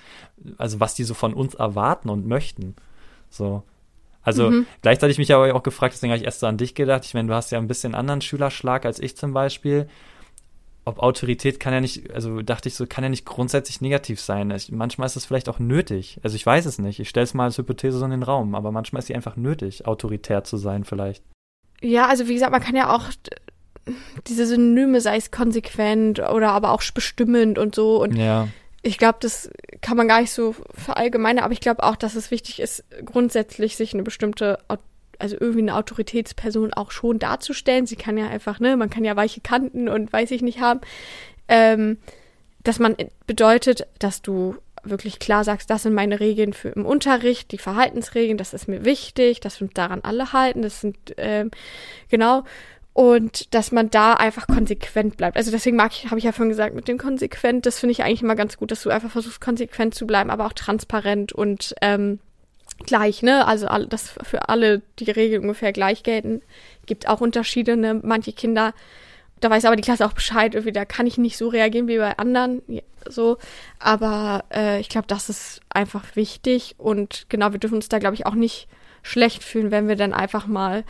[0.57, 2.75] also was die so von uns erwarten und möchten.
[3.29, 3.63] So.
[4.29, 4.67] Also Mhm.
[4.83, 7.05] gleichzeitig mich aber auch gefragt, deswegen habe ich erst so an dich gedacht.
[7.05, 9.89] Ich meine, du hast ja ein bisschen anderen Schülerschlag als ich zum Beispiel.
[10.85, 14.51] Ob Autorität kann ja nicht, also dachte ich so, kann ja nicht grundsätzlich negativ sein.
[14.53, 16.19] Ich, manchmal ist es vielleicht auch nötig.
[16.23, 16.99] Also ich weiß es nicht.
[16.99, 19.37] Ich stelle es mal als Hypothese so in den Raum, aber manchmal ist sie einfach
[19.37, 21.23] nötig, autoritär zu sein vielleicht.
[21.83, 23.05] Ja, also wie gesagt, man kann ja auch
[24.27, 28.01] diese Synonyme, sei es konsequent oder aber auch bestimmend und so.
[28.03, 28.49] Und Ja.
[28.83, 32.31] Ich glaube, das kann man gar nicht so verallgemeinern, aber ich glaube auch, dass es
[32.31, 34.59] wichtig ist, grundsätzlich sich eine bestimmte,
[35.19, 37.87] also irgendwie eine Autoritätsperson auch schon darzustellen.
[37.87, 40.81] Sie kann ja einfach, ne, man kann ja weiche Kanten und weiß ich nicht haben.
[41.49, 41.99] Ähm,
[42.63, 47.51] dass man bedeutet, dass du wirklich klar sagst, das sind meine Regeln für im Unterricht,
[47.53, 51.51] die Verhaltensregeln, das ist mir wichtig, dass wir uns daran alle halten, das sind, ähm,
[52.09, 52.45] genau.
[52.99, 55.37] Und dass man da einfach konsequent bleibt.
[55.37, 58.03] Also deswegen mag ich, habe ich ja vorhin gesagt, mit dem konsequent, das finde ich
[58.03, 61.77] eigentlich immer ganz gut, dass du einfach versuchst, konsequent zu bleiben, aber auch transparent und
[61.81, 62.19] ähm,
[62.87, 63.47] gleich, ne?
[63.47, 66.43] Also dass für alle die Regeln ungefähr gleich gelten.
[66.87, 68.01] Gibt auch Unterschiede, ne?
[68.03, 68.75] Manche Kinder,
[69.39, 71.99] da weiß aber die Klasse auch Bescheid, irgendwie, da kann ich nicht so reagieren wie
[71.99, 72.63] bei anderen.
[73.09, 73.39] So.
[73.79, 78.17] Aber äh, ich glaube, das ist einfach wichtig und genau, wir dürfen uns da, glaube
[78.17, 78.67] ich, auch nicht
[79.03, 80.83] schlecht fühlen, wenn wir dann einfach mal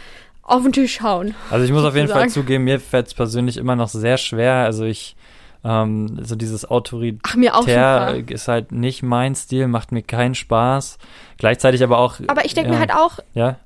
[0.48, 1.34] auf den Tisch hauen.
[1.50, 4.54] Also ich muss auf jeden Fall zugeben, mir fällt es persönlich immer noch sehr schwer.
[4.54, 5.16] Also ich,
[5.64, 8.14] ähm, so dieses Autoritär Ach, mir auch super.
[8.28, 10.98] ist halt nicht mein Stil, macht mir keinen Spaß.
[11.36, 12.16] Gleichzeitig aber auch.
[12.26, 13.58] Aber ich denke ja, mir halt auch, ja?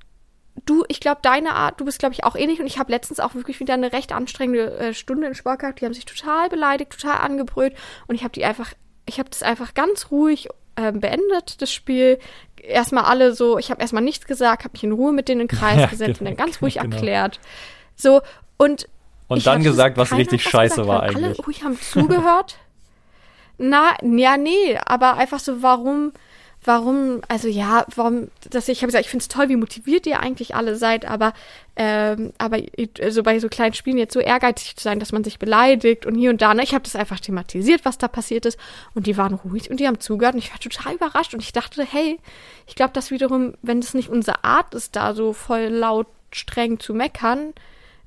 [0.66, 2.61] du, ich glaube, deine Art, du bist, glaube ich, auch ähnlich.
[2.61, 5.81] Und ich habe letztens auch wirklich wieder eine recht anstrengende äh, Stunde in Sport gehabt.
[5.81, 7.75] Die haben sich total beleidigt, total angebrüllt.
[8.07, 8.73] Und ich habe die einfach,
[9.07, 12.19] ich habe das einfach ganz ruhig äh, beendet, das Spiel.
[12.57, 15.49] Erstmal alle so, ich habe erstmal nichts gesagt, habe mich in Ruhe mit denen in
[15.49, 16.95] den Kreis ja, gesetzt genau, und dann ganz ruhig genau.
[16.95, 17.41] erklärt.
[17.97, 18.21] So,
[18.57, 18.89] und.
[19.29, 21.25] Und dann gesagt, was richtig scheiße war eigentlich.
[21.25, 22.59] Alle ruhig haben zugehört.
[23.59, 26.13] Na, ja, nee, aber einfach so, warum
[26.64, 30.20] warum, also ja, warum, dass ich habe gesagt, ich finde es toll, wie motiviert ihr
[30.20, 31.33] eigentlich alle seid, aber,
[31.77, 32.59] ähm, aber
[33.11, 36.14] so bei so kleinen Spielen jetzt so ehrgeizig zu sein, dass man sich beleidigt und
[36.14, 38.59] hier und da, ne, ich habe das einfach thematisiert, was da passiert ist
[38.94, 41.53] und die waren ruhig und die haben zugehört und ich war total überrascht und ich
[41.53, 42.18] dachte, hey,
[42.66, 46.79] ich glaube, dass wiederum, wenn das nicht unsere Art ist, da so voll laut streng
[46.79, 47.53] zu meckern,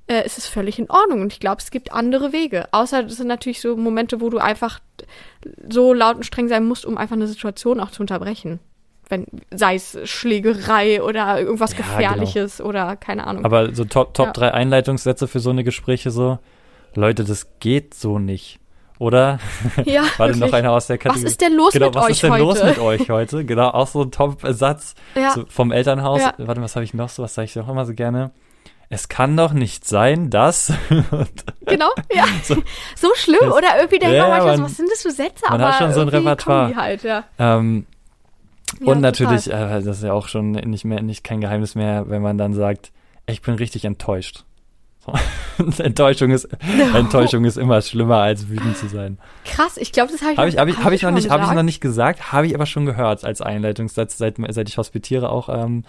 [0.07, 1.21] äh, ist es völlig in Ordnung.
[1.21, 2.67] Und ich glaube, es gibt andere Wege.
[2.71, 4.79] Außer das sind natürlich so Momente, wo du einfach
[5.69, 8.59] so laut und streng sein musst, um einfach eine Situation auch zu unterbrechen.
[9.07, 12.69] Wenn, sei es Schlägerei oder irgendwas ja, Gefährliches genau.
[12.69, 13.45] oder keine Ahnung.
[13.45, 14.33] Aber so Top, Top ja.
[14.33, 16.39] 3 Einleitungssätze für so eine Gespräche so,
[16.95, 18.59] Leute, das geht so nicht.
[18.97, 19.39] Oder?
[19.85, 20.05] Ja.
[20.17, 21.25] War denn noch einer aus der Kategorie?
[21.25, 22.43] Was ist denn los genau, mit was euch ist denn heute?
[22.43, 23.45] los mit euch heute?
[23.45, 25.31] Genau, auch so ein Top-Satz ja.
[25.31, 26.21] so vom Elternhaus.
[26.21, 26.33] Ja.
[26.37, 27.21] Warte, was habe ich noch so?
[27.23, 28.31] Was sage ich auch immer so gerne?
[28.95, 30.71] Es kann doch nicht sein, dass.
[31.65, 32.23] genau, ja.
[32.43, 32.55] So,
[32.95, 33.39] so schlimm.
[33.41, 35.43] Das, Oder irgendwie denkt ja, man manchmal, man, was sind das für Sätze?
[35.49, 36.75] Man aber hat schon so ein Repertoire.
[36.75, 37.25] Halt, ja.
[37.37, 37.85] Ähm,
[38.79, 42.09] ja, und natürlich, äh, das ist ja auch schon nicht mehr, nicht kein Geheimnis mehr,
[42.09, 42.91] wenn man dann sagt,
[43.27, 44.45] ich bin richtig enttäuscht.
[45.77, 46.97] Enttäuschung ist, no.
[46.97, 49.19] Enttäuschung ist immer schlimmer als wütend zu sein.
[49.45, 51.43] Krass, ich glaube, das habe ich, hab ich, hab ich, hab ich noch nicht, habe
[51.43, 55.29] ich noch nicht gesagt, habe ich aber schon gehört als Einleitungssatz, seit, seit ich hospitiere
[55.29, 55.49] auch.
[55.49, 55.83] Ähm,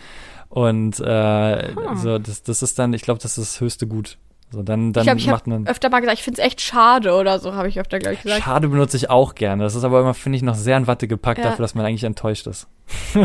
[0.49, 1.97] und äh, hm.
[1.97, 4.19] so, das, das ist dann, ich glaube, das ist das höchste Gut.
[4.51, 5.67] So, dann, dann ich glaube, ich macht man.
[5.67, 8.23] öfter mal gesagt, ich finde es echt schade oder so, habe ich öfter, glaube ich,
[8.23, 8.45] gesagt.
[8.45, 9.65] Schade benutze ich auch gerne.
[9.65, 11.51] Das ist aber immer, finde ich, noch sehr in Watte gepackt ja.
[11.51, 12.69] dafür, dass man eigentlich enttäuscht ist.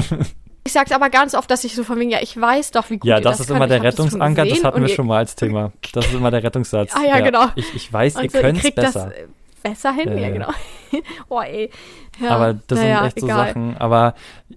[0.63, 2.97] ich sag's aber ganz oft, dass ich so von wegen, ja, ich weiß doch, wie
[2.97, 5.35] gut Ja, das, das ist immer der Rettungsanker, das, das hatten wir schon mal als
[5.35, 5.71] Thema.
[5.93, 6.95] Das ist immer der Rettungssatz.
[6.95, 7.45] ah ja, ja, genau.
[7.55, 9.11] Ich, ich weiß, ihr so, könnt's besser.
[9.13, 9.29] Das,
[9.61, 10.49] besser hin, ja, ja genau.
[11.29, 11.69] oh, ey.
[12.19, 13.47] Ja, aber das sind echt so egal.
[13.47, 13.77] Sachen.
[13.77, 14.15] Aber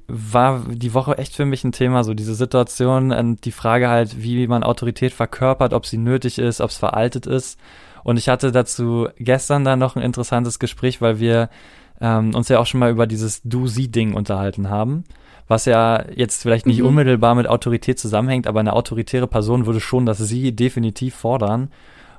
[0.09, 4.23] war die Woche echt für mich ein Thema, so diese Situation und die Frage halt,
[4.23, 7.59] wie man Autorität verkörpert, ob sie nötig ist, ob es veraltet ist.
[8.03, 11.49] Und ich hatte dazu gestern dann noch ein interessantes Gespräch, weil wir
[12.01, 15.05] ähm, uns ja auch schon mal über dieses Du-Sie-Ding unterhalten haben
[15.47, 16.87] was ja jetzt vielleicht nicht mhm.
[16.87, 21.71] unmittelbar mit Autorität zusammenhängt, aber eine autoritäre Person würde schon das Sie definitiv fordern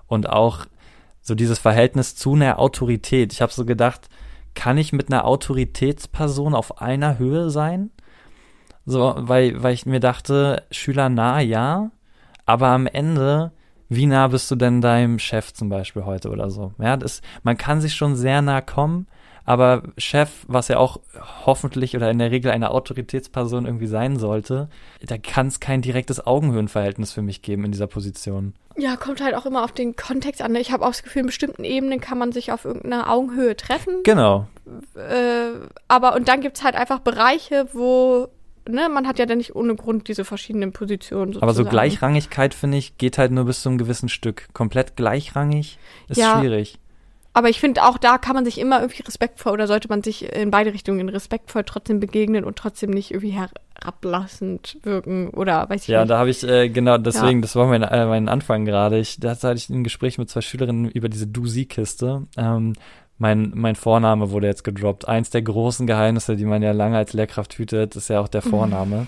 [0.08, 0.66] und auch
[1.26, 3.34] so dieses Verhältnis zu einer Autorität.
[3.34, 4.10] Ich habe so gedacht,
[4.54, 7.90] kann ich mit einer Autoritätsperson auf einer Höhe sein?
[8.86, 11.90] So, weil, weil ich mir dachte, Schüler nah, ja,
[12.46, 13.52] aber am Ende,
[13.90, 16.74] wie nah bist du denn deinem Chef zum Beispiel heute oder so?
[16.78, 19.08] Ja, das, man kann sich schon sehr nah kommen,
[19.46, 21.00] aber Chef, was ja auch
[21.48, 24.70] hoffentlich oder in der Regel eine Autoritätsperson irgendwie sein sollte,
[25.02, 28.54] da kann es kein direktes Augenhöhenverhältnis für mich geben in dieser Position.
[28.78, 30.54] Ja, kommt halt auch immer auf den Kontext an.
[30.56, 34.04] Ich habe auch das Gefühl, in bestimmten Ebenen kann man sich auf irgendeiner Augenhöhe treffen.
[34.04, 34.48] Genau.
[34.96, 38.30] Äh, aber und dann gibt es halt einfach Bereiche, wo
[38.68, 41.34] Ne, man hat ja dann nicht ohne Grund diese verschiedenen Positionen.
[41.34, 41.44] Sozusagen.
[41.44, 44.48] Aber so Gleichrangigkeit, finde ich, geht halt nur bis zu einem gewissen Stück.
[44.54, 46.80] Komplett gleichrangig ist ja, schwierig.
[47.34, 50.34] Aber ich finde, auch da kann man sich immer irgendwie respektvoll oder sollte man sich
[50.34, 53.38] in beide Richtungen respektvoll trotzdem begegnen und trotzdem nicht irgendwie
[53.82, 56.10] herablassend wirken oder weiß ich ja, nicht.
[56.10, 57.42] Ja, da habe ich, äh, genau, deswegen, ja.
[57.42, 59.00] das war mein, äh, mein Anfang gerade.
[59.00, 62.24] Ich, da hatte ich ein Gespräch mit zwei Schülerinnen über diese Du-Sie-Kiste.
[62.38, 62.74] Ähm,
[63.18, 65.08] mein, mein Vorname wurde jetzt gedroppt.
[65.08, 68.46] Eins der großen Geheimnisse, die man ja lange als Lehrkraft hütet, ist ja auch der
[68.46, 68.50] mhm.
[68.50, 68.98] Vorname.
[68.98, 69.08] Mhm.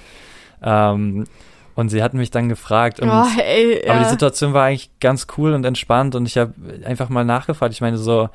[0.62, 1.28] Ähm,
[1.76, 3.00] und sie hatten mich dann gefragt.
[3.00, 3.94] Und, oh, ey, ja.
[3.94, 6.54] Aber die Situation war eigentlich ganz cool und entspannt und ich habe
[6.84, 7.74] einfach mal nachgefragt.
[7.74, 8.30] Ich meine, so,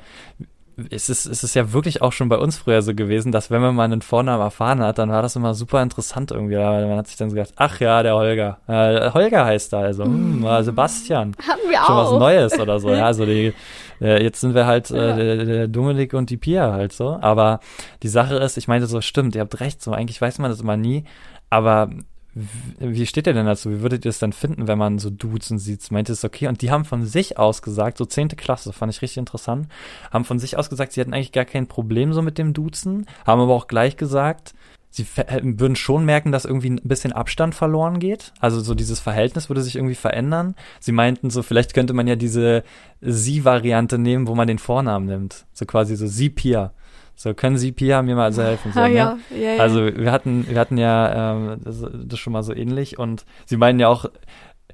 [0.89, 3.61] es ist, es ist ja wirklich auch schon bei uns früher so gewesen, dass wenn
[3.61, 6.55] man mal einen Vornamen erfahren hat, dann war das immer super interessant irgendwie.
[6.55, 8.59] Man hat sich dann so gedacht, ach ja, der Holger.
[8.67, 10.63] Äh, Holger heißt da, also hm, mm.
[10.63, 11.35] Sebastian.
[11.47, 12.11] Hatten wir schon auch.
[12.13, 12.89] was Neues oder so.
[12.89, 13.53] Ja, also die,
[14.01, 15.15] äh, jetzt sind wir halt äh, ja.
[15.15, 17.17] der, der Dominik und die Pia halt so.
[17.21, 17.59] Aber
[18.01, 20.61] die Sache ist, ich meinte so, stimmt, ihr habt recht, so eigentlich weiß man das
[20.61, 21.03] immer nie.
[21.49, 21.89] Aber
[22.35, 23.69] wie steht ihr denn dazu?
[23.69, 25.91] Wie würdet ihr es denn finden, wenn man so Duzen sieht?
[25.91, 26.47] Meint ihr es okay?
[26.47, 29.67] Und die haben von sich aus gesagt, so zehnte Klasse, fand ich richtig interessant,
[30.11, 33.05] haben von sich aus gesagt, sie hätten eigentlich gar kein Problem so mit dem Duzen,
[33.25, 34.53] haben aber auch gleich gesagt,
[34.89, 35.05] sie
[35.41, 38.33] würden schon merken, dass irgendwie ein bisschen Abstand verloren geht.
[38.39, 40.55] Also so dieses Verhältnis würde sich irgendwie verändern.
[40.79, 42.63] Sie meinten so, vielleicht könnte man ja diese
[43.01, 45.45] Sie-Variante nehmen, wo man den Vornamen nimmt.
[45.53, 46.73] So quasi so Sie Pia.
[47.15, 48.71] So, können Sie Pia mir mal also helfen?
[48.73, 48.93] So, ah, ne?
[48.95, 49.61] ja, ja, ja.
[49.61, 53.57] Also wir hatten, wir hatten ja ähm, das, das schon mal so ähnlich und sie
[53.57, 54.05] meinen ja auch,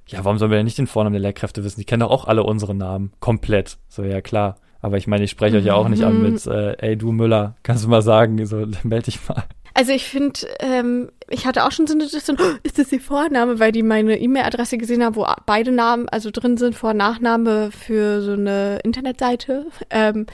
[0.07, 1.79] ja, warum sollen wir denn nicht den Vornamen der Lehrkräfte wissen?
[1.79, 3.11] Die kennen doch auch alle unsere Namen.
[3.19, 3.77] Komplett.
[3.87, 4.55] So, ja klar.
[4.81, 6.21] Aber ich meine, ich spreche euch ja auch nicht an Mhm.
[6.23, 9.43] mit, äh, ey du Müller, kannst du mal sagen, so, meld dich mal.
[9.75, 12.99] Also ich finde, ähm, ich hatte auch schon so eine Situation, "Oh, ist das ihr
[12.99, 16.97] Vorname, weil die meine E-Mail-Adresse gesehen haben, wo beide Namen also drin sind, Vor- und
[16.97, 20.25] Nachname für so eine Internetseite, ähm,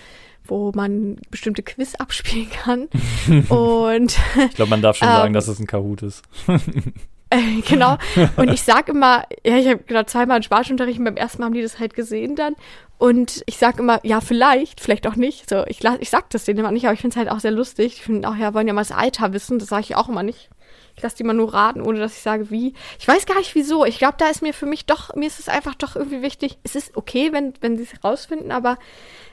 [0.47, 2.87] wo man bestimmte Quiz abspielen kann.
[3.49, 4.17] und
[4.49, 5.15] Ich glaube, man darf schon Ähm.
[5.15, 6.23] sagen, dass es ein Kahoot ist.
[7.29, 7.97] äh, genau.
[8.35, 11.45] Und ich sag immer, ja, ich habe gerade zweimal einen Spanischunterricht und beim ersten Mal
[11.47, 12.55] haben die das halt gesehen dann.
[12.97, 15.49] Und ich sag immer, ja, vielleicht, vielleicht auch nicht.
[15.49, 17.51] So, ich, ich sag das denen immer nicht, aber ich finde es halt auch sehr
[17.51, 17.93] lustig.
[17.97, 19.59] Ich finde auch, ja, wollen ja mal das Alter wissen.
[19.59, 20.49] Das sage ich auch immer nicht.
[20.95, 22.73] Ich lasse die mal nur raten, ohne dass ich sage, wie.
[22.99, 23.85] Ich weiß gar nicht, wieso.
[23.85, 26.57] Ich glaube, da ist mir für mich doch, mir ist es einfach doch irgendwie wichtig.
[26.63, 28.77] Es ist okay, wenn, wenn sie es rausfinden, aber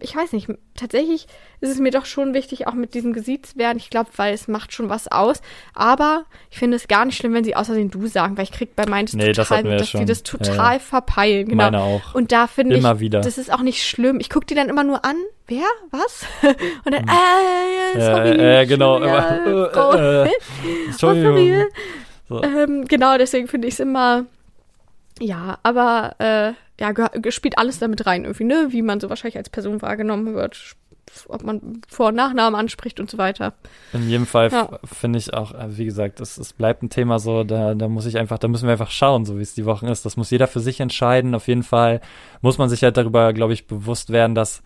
[0.00, 0.48] ich weiß nicht.
[0.74, 1.26] Tatsächlich
[1.60, 3.78] ist es mir doch schon wichtig, auch mit diesem Gesiezt werden.
[3.78, 5.40] Ich glaube, weil es macht schon was aus.
[5.74, 8.74] Aber ich finde es gar nicht schlimm, wenn sie außerdem du sagen, weil ich krieg
[8.74, 10.06] bei meinen das Nee, das total ja dass die schon.
[10.06, 10.78] das Ja, total ja.
[10.80, 11.48] verpeilen.
[11.48, 11.62] Genau.
[11.64, 12.14] Meine auch.
[12.14, 13.20] Und da finde ich, wieder.
[13.20, 14.18] das ist auch nicht schlimm.
[14.18, 15.16] Ich gucke die dann immer nur an.
[15.52, 15.66] Wer?
[15.90, 16.24] Was?
[16.84, 18.00] Und dann, äh, Hm.
[18.00, 18.30] Ja, sorry.
[18.30, 20.30] äh, genau, Ja, immer, äh, äh, äh.
[20.86, 21.66] Entschuldigung.
[22.28, 22.42] So.
[22.42, 24.24] Ähm, genau, deswegen finde ich es immer,
[25.20, 26.92] ja, aber äh, ja,
[27.30, 28.68] spielt alles damit rein irgendwie, ne?
[28.70, 30.58] Wie man so wahrscheinlich als Person wahrgenommen wird,
[31.28, 33.52] ob man Vor- und Nachnamen anspricht und so weiter.
[33.92, 34.78] In jedem Fall Ja.
[34.84, 38.06] finde ich auch, äh, wie gesagt, es, es bleibt ein Thema so, da, da muss
[38.06, 40.06] ich einfach, da müssen wir einfach schauen, so wie es die Wochen ist.
[40.06, 41.34] Das muss jeder für sich entscheiden.
[41.34, 42.00] Auf jeden Fall
[42.40, 44.62] muss man sich halt darüber, glaube ich, bewusst werden, dass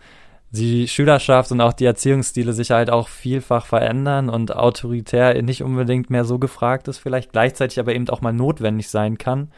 [0.57, 6.09] die Schülerschaft und auch die Erziehungsstile sich halt auch vielfach verändern und autoritär nicht unbedingt
[6.09, 9.51] mehr so gefragt ist, vielleicht gleichzeitig aber eben auch mal notwendig sein kann,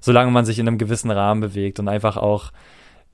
[0.00, 2.52] solange man sich in einem gewissen Rahmen bewegt und einfach auch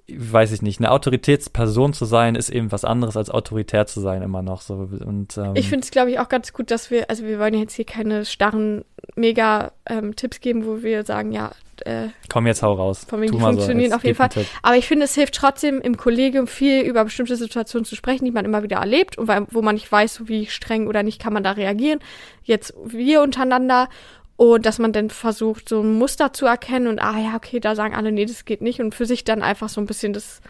[0.09, 4.23] weiß ich nicht, eine Autoritätsperson zu sein, ist eben was anderes als autoritär zu sein
[4.23, 7.11] immer noch so und ähm, Ich finde es, glaube ich, auch ganz gut, dass wir,
[7.11, 8.85] also wir wollen jetzt hier keine starren
[9.17, 11.51] Mega-Tipps geben, wo wir sagen, ja,
[11.83, 13.05] äh, komm jetzt hau raus.
[13.09, 14.31] Von wegen, die funktionieren als auf jeden Fall.
[14.63, 18.31] Aber ich finde, es hilft trotzdem im Kollegium viel über bestimmte Situationen zu sprechen, die
[18.31, 21.43] man immer wieder erlebt und wo man nicht weiß, wie streng oder nicht kann man
[21.43, 22.01] da reagieren.
[22.43, 23.89] Jetzt wir untereinander
[24.37, 27.75] und dass man dann versucht, so ein Muster zu erkennen und ah ja, okay, da
[27.75, 30.41] sagen alle, nee, das geht nicht und für sich dann einfach so ein bisschen das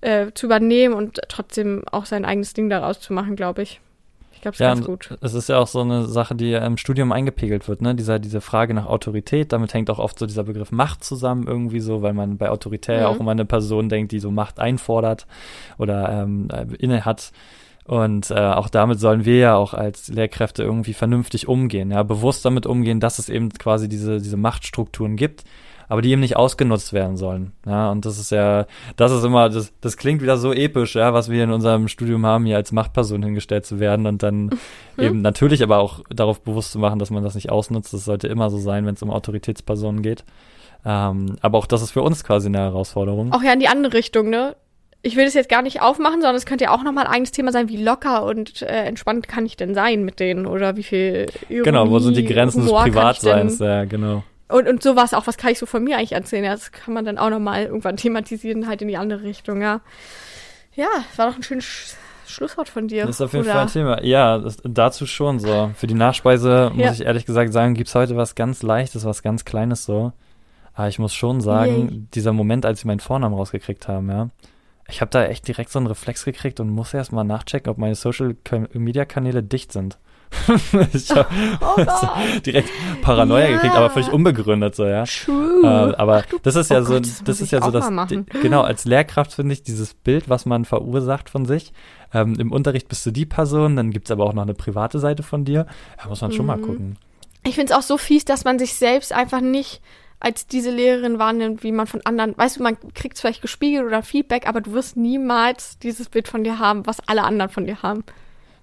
[0.00, 3.80] äh, zu übernehmen und trotzdem auch sein eigenes Ding daraus zu machen, glaube ich.
[4.38, 5.18] Ich glaube, es ist Ja, ganz gut.
[5.20, 7.96] es ist ja auch so eine Sache, die ja im Studium eingepegelt wird, ne?
[7.96, 11.80] Dieser, diese Frage nach Autorität, damit hängt auch oft so dieser Begriff Macht zusammen irgendwie
[11.80, 13.16] so, weil man bei autoritär ja Mhm.
[13.16, 15.26] auch immer eine Person denkt, die so Macht einfordert
[15.76, 17.32] oder ähm, äh, inne hat.
[17.84, 22.44] Und äh, auch damit sollen wir ja auch als Lehrkräfte irgendwie vernünftig umgehen, ja, bewusst
[22.44, 25.42] damit umgehen, dass es eben quasi diese, diese Machtstrukturen gibt,
[25.88, 27.52] aber die eben nicht ausgenutzt werden sollen.
[27.66, 31.14] Ja, und das ist ja, das ist immer, das, das klingt wieder so episch, ja,
[31.14, 34.50] was wir in unserem Studium haben, hier als Machtperson hingestellt zu werden und dann
[34.98, 37.92] eben natürlich aber auch darauf bewusst zu machen, dass man das nicht ausnutzt.
[37.92, 40.24] Das sollte immer so sein, wenn es um Autoritätspersonen geht.
[40.84, 43.32] Ähm, aber auch das ist für uns quasi eine Herausforderung.
[43.32, 44.56] Auch ja in die andere Richtung, ne?
[45.02, 47.30] Ich will das jetzt gar nicht aufmachen, sondern es könnte ja auch nochmal ein eigenes
[47.30, 50.82] Thema sein, wie locker und äh, entspannt kann ich denn sein mit denen oder wie
[50.82, 53.60] viel Ironie, genau, wo sind die Grenzen des Humor ich Privatseins?
[53.60, 54.24] Ja, genau.
[54.48, 56.44] Und, und sowas auch, was kann ich so von mir eigentlich erzählen?
[56.44, 59.80] Ja, das kann man dann auch nochmal irgendwann thematisieren, halt in die andere Richtung, ja.
[60.74, 61.94] Ja, das war doch ein schönes Sch
[62.26, 63.06] Schlusswort von dir.
[63.06, 63.54] Das ist auf jeden oder?
[63.54, 64.04] Fall ein Thema.
[64.04, 65.70] Ja, das, dazu schon so.
[65.74, 66.92] Für die Nachspeise muss Ja.
[66.92, 70.12] ich ehrlich gesagt sagen, gibt's heute was ganz Leichtes, was ganz Kleines so.
[70.74, 72.02] Aber ich muss schon sagen, Yay.
[72.14, 74.28] dieser Moment, als wir meinen Vornamen rausgekriegt haben, ja,
[74.88, 77.78] ich habe da echt direkt so einen Reflex gekriegt und muss erst mal nachchecken, ob
[77.78, 78.36] meine Social
[78.74, 79.98] Media Kanäle dicht sind.
[80.92, 81.28] ich habe
[81.60, 81.76] Oh
[82.46, 82.70] direkt
[83.02, 83.52] Paranoia Ja.
[83.56, 85.04] gekriegt, aber völlig unbegründet so, ja.
[85.04, 85.60] True.
[85.62, 87.90] Äh, aber das ist ja oh so, Gott, das das, ist ja so das,
[88.42, 91.72] genau, als Lehrkraft finde ich dieses Bild, was man verursacht von sich.
[92.14, 95.22] Ähm, Im Unterricht bist du die Person, dann gibt's aber auch noch eine private Seite
[95.22, 95.66] von dir.
[96.02, 96.62] Da muss man schon mal Mhm.
[96.62, 96.96] gucken.
[97.44, 99.80] Ich finde es auch so fies, dass man sich selbst einfach nicht
[100.20, 103.86] als diese Lehrerin wahrnimmt, wie man von anderen, weißt du, man kriegt es vielleicht gespiegelt
[103.86, 107.66] oder Feedback, aber du wirst niemals dieses Bild von dir haben, was alle anderen von
[107.66, 108.02] dir haben.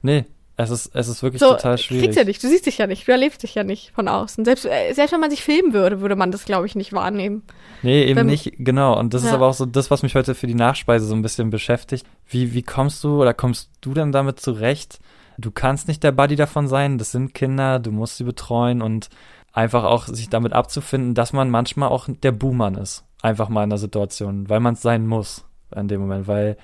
[0.02, 0.26] Nee,
[0.58, 2.04] es ist, es ist wirklich So, total schwierig.
[2.06, 4.46] kriegst ja nicht, du siehst dich ja nicht, du erlebst dich ja nicht von außen.
[4.46, 7.44] Selbst, äh, selbst wenn man sich filmen würde, würde man das, glaube ich, nicht wahrnehmen.
[7.82, 8.98] Nee, eben Wenn- nicht, genau.
[8.98, 9.36] Und das ist Ja.
[9.36, 12.06] aber auch so das, was mich heute für die Nachspeise so ein bisschen beschäftigt.
[12.28, 15.00] Wie, wie kommst du oder kommst du denn damit zurecht?
[15.38, 19.10] Du kannst nicht der Buddy davon sein, das sind Kinder, du musst sie betreuen und
[19.52, 23.04] einfach auch sich damit abzufinden, dass man manchmal auch der Buhmann ist.
[23.22, 25.44] Einfach mal in der Situation, weil man es sein muss
[25.76, 26.56] in dem Moment, weil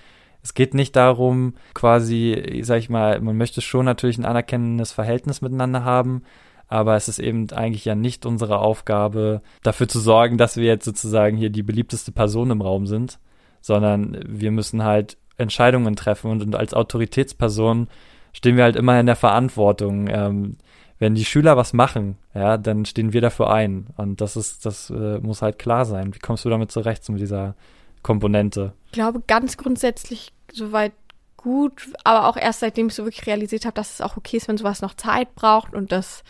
[0.43, 5.41] es geht nicht darum, quasi, sag ich mal, man möchte schon natürlich ein anerkennendes Verhältnis
[5.41, 6.23] miteinander haben,
[6.67, 10.85] aber es ist eben eigentlich ja nicht unsere Aufgabe, dafür zu sorgen, dass wir jetzt
[10.85, 13.19] sozusagen hier die beliebteste Person im Raum sind,
[13.61, 17.87] sondern wir müssen halt Entscheidungen treffen und, und als Autoritätsperson
[18.33, 20.07] stehen wir halt immer in der Verantwortung.
[20.07, 20.57] Ähm,
[20.97, 23.87] wenn die Schüler was machen, ja, dann stehen wir dafür ein.
[23.97, 26.13] Und das ist, das äh, muss halt klar sein.
[26.13, 27.55] Wie kommst du damit zurecht mit dieser
[28.03, 28.73] Komponente?
[28.91, 30.91] Ich glaube, ganz grundsätzlich soweit
[31.37, 34.49] gut, aber auch erst seitdem ich so wirklich realisiert habe, dass es auch okay ist,
[34.49, 36.25] wenn sowas noch Zeit braucht und dass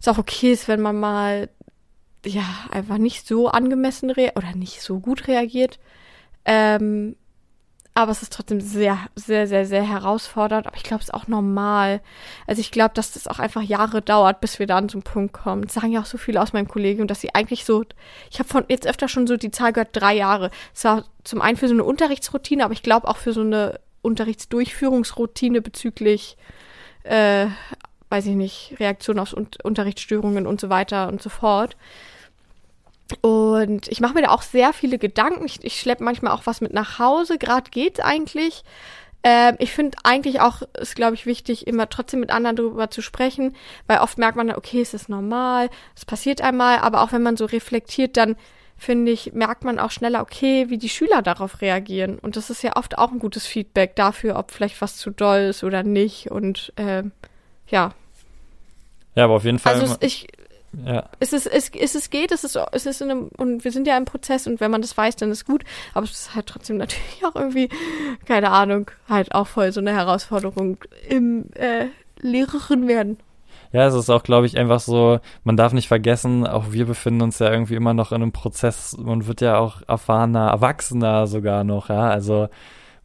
[0.00, 1.48] es auch okay ist, wenn man mal
[2.26, 2.42] ja
[2.72, 5.78] einfach nicht so angemessen oder nicht so gut reagiert.
[6.44, 7.14] Ähm,
[7.94, 10.66] aber es ist trotzdem sehr, sehr, sehr, sehr herausfordernd.
[10.66, 12.00] Aber ich glaube, es ist auch normal.
[12.46, 15.02] Also ich glaube, dass das auch einfach Jahre dauert, bis wir da an so einen
[15.02, 15.62] Punkt kommen.
[15.62, 17.84] Das sagen ja auch so viele aus meinem Kollegium, dass sie eigentlich so,
[18.30, 20.50] ich habe von jetzt öfter schon so die Zahl gehört, drei Jahre.
[20.72, 23.80] Es war zum einen für so eine Unterrichtsroutine, aber ich glaube auch für so eine
[24.02, 26.36] Unterrichtsdurchführungsroutine bezüglich,
[27.02, 27.46] äh,
[28.08, 31.76] weiß ich nicht, Reaktion auf Unterrichtsstörungen und so weiter und so fort.
[33.20, 35.44] Und ich mache mir da auch sehr viele Gedanken.
[35.44, 37.38] Ich, ich schleppe manchmal auch was mit nach Hause.
[37.38, 38.64] Gerade geht's eigentlich.
[39.22, 43.02] Ähm, ich finde eigentlich auch, ist glaube ich wichtig, immer trotzdem mit anderen darüber zu
[43.02, 43.54] sprechen,
[43.86, 47.22] weil oft merkt man dann, okay, es ist normal, es passiert einmal, aber auch wenn
[47.22, 48.36] man so reflektiert, dann
[48.78, 52.18] finde ich, merkt man auch schneller, okay, wie die Schüler darauf reagieren.
[52.18, 55.40] Und das ist ja oft auch ein gutes Feedback dafür, ob vielleicht was zu doll
[55.50, 56.30] ist oder nicht.
[56.30, 57.12] Und ähm,
[57.68, 57.92] ja.
[59.14, 59.74] Ja, aber auf jeden Fall.
[59.74, 60.28] Also ich,
[60.84, 61.04] ja.
[61.18, 63.86] Es ist, es, es, es geht, es ist, es ist in einem, und wir sind
[63.86, 65.64] ja im Prozess und wenn man das weiß, dann ist gut.
[65.94, 67.68] Aber es ist halt trotzdem natürlich auch irgendwie,
[68.26, 71.86] keine Ahnung, halt auch voll so eine Herausforderung im äh,
[72.20, 73.18] Lehrerin werden.
[73.72, 77.22] Ja, es ist auch, glaube ich, einfach so, man darf nicht vergessen, auch wir befinden
[77.22, 81.62] uns ja irgendwie immer noch in einem Prozess, man wird ja auch erfahrener, erwachsener sogar
[81.62, 82.08] noch, ja.
[82.10, 82.48] Also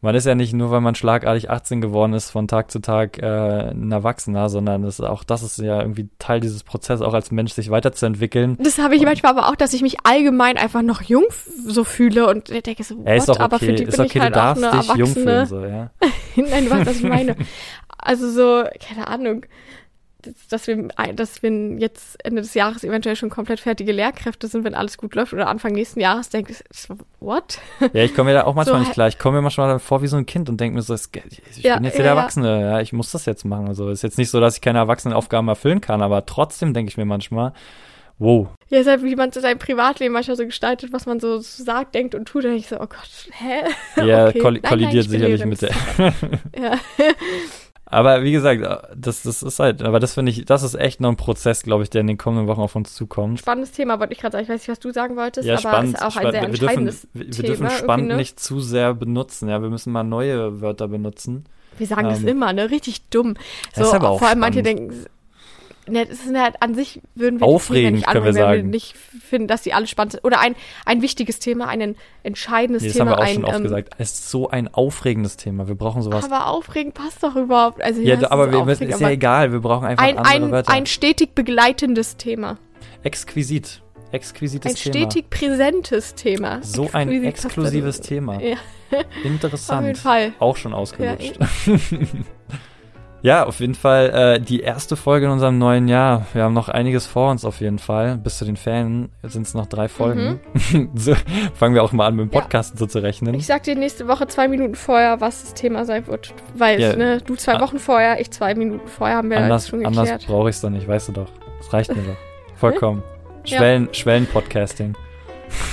[0.00, 3.18] man ist ja nicht nur, weil man schlagartig 18 geworden ist, von Tag zu Tag
[3.18, 7.30] äh, ein Erwachsener, sondern das, auch das ist ja irgendwie Teil dieses Prozesses, auch als
[7.30, 8.56] Mensch sich weiterzuentwickeln.
[8.60, 11.24] Das habe ich und, manchmal aber auch, dass ich mich allgemein einfach noch jung
[11.66, 13.06] so fühle und denke so, what?
[13.06, 13.44] Ja, ist doch okay.
[13.44, 15.64] aber für die ist bin okay, ich halt du darfst auch dich jung fühlen, so,
[15.64, 15.90] ja.
[16.36, 17.36] Nein, du weißt, was ich meine.
[17.98, 19.46] Also so, keine Ahnung
[20.50, 24.74] dass wir, dass wir jetzt Ende des Jahres eventuell schon komplett fertige Lehrkräfte sind, wenn
[24.74, 26.88] alles gut läuft oder Anfang nächsten Jahres denke ich,
[27.20, 27.58] what?
[27.92, 29.08] Ja, ich komme mir da auch manchmal so, nicht klar.
[29.08, 31.02] Ich komme mir manchmal vor wie so ein Kind und denke mir so, ich
[31.62, 33.68] ja, bin jetzt ja, der Erwachsene, ja, ich muss das jetzt machen.
[33.68, 36.96] Also ist jetzt nicht so, dass ich keine Erwachsenenaufgaben erfüllen kann, aber trotzdem denke ich
[36.96, 37.52] mir manchmal,
[38.18, 38.48] wow.
[38.68, 42.14] Ja, ist halt, wie man sein Privatleben manchmal so gestaltet, was man so sagt, denkt
[42.14, 44.04] und tut, da denke ich so, oh Gott, hä?
[44.04, 44.38] Ja, okay.
[44.38, 45.70] koll kollidiert nein, nein, sicherlich mit der.
[46.58, 46.78] ja.
[47.88, 48.62] Aber wie gesagt,
[48.96, 51.84] das, das ist halt, aber das finde ich, das ist echt noch ein Prozess, glaube
[51.84, 53.38] ich, der in den kommenden Wochen auf uns zukommt.
[53.38, 54.42] Spannendes Thema, wollte ich gerade sagen.
[54.42, 56.34] Ich weiß nicht, was du sagen wolltest, ja, aber spannend, ist auch spannend.
[56.34, 58.16] ein sehr entscheidendes wir dürfen, wir, wir dürfen spannend ne?
[58.16, 59.48] nicht zu sehr benutzen.
[59.48, 61.44] Ja, wir müssen mal neue Wörter benutzen.
[61.78, 62.70] Wir sagen ähm, das immer, ne?
[62.70, 63.34] Richtig dumm.
[63.72, 64.40] So, vor allem spannend.
[64.40, 65.06] manche denken,
[65.88, 68.96] ne, das ist halt an sich würden wir aufregend nicht können wir sagen, wir nicht
[68.96, 70.24] finden, dass sie alle spannend sind.
[70.24, 73.16] Oder ein ein wichtiges Thema, ein entscheidendes nee, das Thema.
[73.16, 73.94] Das haben wir auch ein, schon oft ähm, gesagt.
[73.98, 75.68] Es ist so ein aufregendes Thema.
[75.68, 76.24] Wir brauchen sowas.
[76.24, 77.82] Aber aufregend passt doch überhaupt.
[77.82, 79.52] Also ja, aber wir müssen, ist ja egal.
[79.52, 80.72] Wir brauchen einfach ein, andere ein, Wörter.
[80.72, 82.58] Ein stetig begleitendes Thema.
[83.02, 83.82] Exquisit.
[84.12, 84.94] Exquisites ein Thema.
[84.94, 86.62] Ein stetig präsentes Thema.
[86.62, 88.40] So Exquisit ein exklusives Thema.
[88.40, 88.56] Ja.
[89.24, 89.80] Interessant.
[89.80, 90.32] Auf jeden Fall.
[90.38, 91.38] Auch schon ausgelutscht.
[91.38, 91.76] Ja,
[93.26, 96.26] Ja, auf jeden Fall äh, die erste Folge in unserem neuen Jahr.
[96.32, 98.18] Wir haben noch einiges vor uns auf jeden Fall.
[98.18, 100.38] Bis zu den Ferien sind es noch drei Folgen.
[100.70, 100.90] Mhm.
[100.94, 101.12] so,
[101.54, 102.78] fangen wir auch mal an mit dem Podcast ja.
[102.78, 103.34] so zu rechnen.
[103.34, 106.32] Ich sag dir nächste Woche zwei Minuten vorher, was das Thema sein wird.
[106.54, 106.94] Weil ja.
[106.94, 109.98] ne, du zwei Wochen vorher, ich zwei Minuten vorher haben wir anders, schon geklärt.
[110.08, 111.30] Anders brauche ich es doch nicht, weißt du doch.
[111.58, 112.16] Das reicht mir doch.
[112.54, 113.02] Vollkommen.
[113.42, 113.94] Schwellen, ja.
[113.94, 114.94] Schwellen-Podcasting.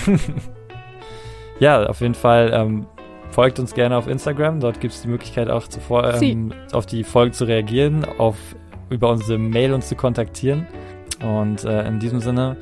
[1.60, 2.88] ja, auf jeden Fall ähm,
[3.34, 7.04] Folgt uns gerne auf Instagram, dort gibt es die Möglichkeit auch zuvor ähm, auf die
[7.04, 8.38] Folge zu reagieren, auf
[8.92, 10.68] über unsere Mail uns zu kontaktieren.
[11.20, 12.58] Und äh, in diesem Sinne,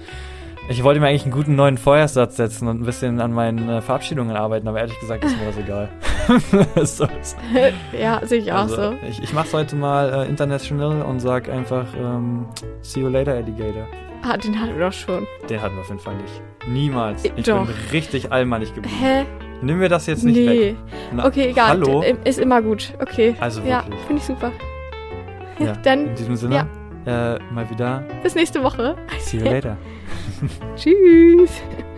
[0.70, 3.82] ich wollte mir eigentlich einen guten neuen Feuersatz setzen und ein bisschen an meinen äh,
[3.82, 5.90] Verabschiedungen arbeiten, aber ehrlich gesagt ist mir das egal.
[6.86, 7.06] so,
[8.00, 8.96] ja, sehe ich also, auch so.
[9.10, 12.46] Ich, ich mache es heute mal äh, international und sag einfach ähm,
[12.82, 13.88] See you later, Alligator.
[14.24, 15.28] Ah, den hatten wir doch schon.
[15.50, 16.42] Den hatten wir auf jeden Fall nicht.
[16.66, 17.26] Niemals.
[17.26, 17.66] Ich doch.
[17.66, 18.96] bin richtig allmannig geblieben.
[18.98, 19.26] Hä?
[19.62, 20.48] Nehmen wir das jetzt nicht nee.
[20.48, 20.76] weg.
[21.14, 21.70] Na, okay, egal.
[21.70, 22.04] Hallo?
[22.24, 22.94] Ist immer gut.
[23.00, 23.36] Okay.
[23.40, 23.72] Also wirklich.
[23.72, 24.52] Ja, finde ich super.
[25.60, 26.08] Ja, Dann.
[26.08, 26.68] In diesem Sinne,
[27.06, 27.36] ja.
[27.36, 28.04] äh, mal wieder.
[28.24, 28.96] Bis nächste Woche.
[29.20, 29.78] See you later.
[30.76, 31.62] Tschüss.